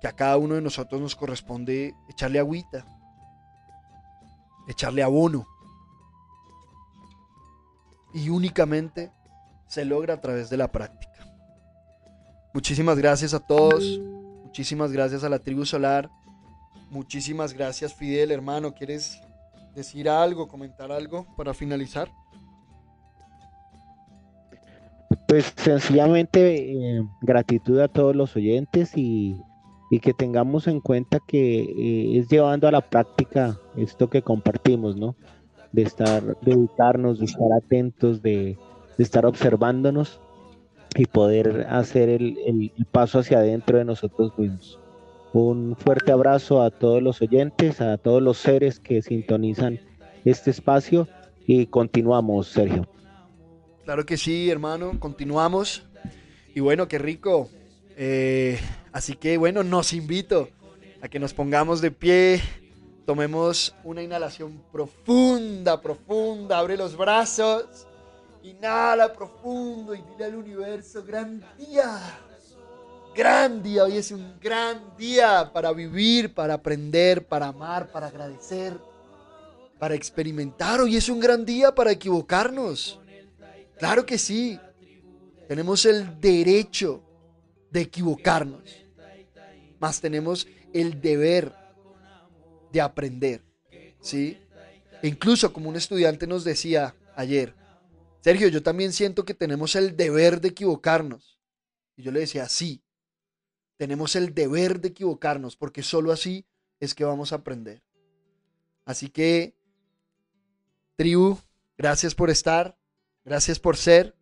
[0.00, 2.86] que a cada uno de nosotros nos corresponde echarle agüita,
[4.68, 5.46] echarle abono.
[8.14, 9.10] Y únicamente
[9.66, 11.26] se logra a través de la práctica.
[12.54, 13.98] Muchísimas gracias a todos,
[14.44, 16.10] muchísimas gracias a la tribu solar,
[16.90, 19.20] muchísimas gracias Fidel, hermano, ¿quieres
[19.74, 22.10] decir algo, comentar algo para finalizar?
[25.32, 29.40] Pues sencillamente eh, gratitud a todos los oyentes y,
[30.02, 35.16] que tengamos en cuenta que eh, es llevando a la práctica esto que compartimos, ¿no?
[35.72, 38.58] De estar, de educarnos, de estar atentos, de,
[38.98, 40.20] estar observándonos
[40.96, 44.78] y poder hacer el, el, paso hacia adentro de nosotros mismos.
[45.32, 49.80] Un fuerte abrazo a todos los oyentes, a todos los seres que sintonizan
[50.26, 51.08] este espacio
[51.46, 52.86] y continuamos, Sergio.
[53.84, 55.84] Claro que sí, hermano, continuamos.
[56.54, 57.50] Y bueno, qué rico.
[57.96, 58.58] Eh,
[58.92, 60.48] así que bueno, nos invito
[61.00, 62.40] a que nos pongamos de pie,
[63.06, 67.86] tomemos una inhalación profunda, profunda, abre los brazos
[68.42, 72.00] Inhala profundo y dile al universo, gran día.
[73.14, 78.76] gran día, hoy es un gran día para vivir, para aprender, para amar, para agradecer,
[79.78, 80.80] para experimentar.
[80.80, 82.98] Hoy es un gran día para equivocarnos.
[83.82, 84.60] Claro que sí.
[85.48, 87.02] Tenemos el derecho
[87.68, 88.62] de equivocarnos,
[89.80, 91.52] más tenemos el deber
[92.70, 93.42] de aprender,
[94.00, 94.38] ¿sí?
[95.02, 97.56] E incluso como un estudiante nos decía ayer,
[98.20, 101.40] Sergio, yo también siento que tenemos el deber de equivocarnos.
[101.96, 102.84] Y yo le decía, sí,
[103.78, 106.46] tenemos el deber de equivocarnos, porque solo así
[106.78, 107.82] es que vamos a aprender.
[108.84, 109.56] Así que,
[110.94, 111.36] tribu,
[111.76, 112.78] gracias por estar,
[113.24, 114.14] gracias por ser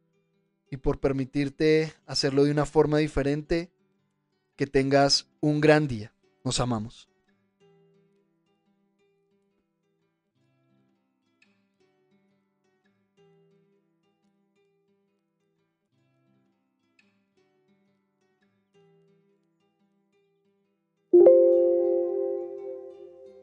[0.71, 3.73] y por permitirte hacerlo de una forma diferente.
[4.57, 6.13] Que tengas un gran día.
[6.45, 7.10] Nos amamos.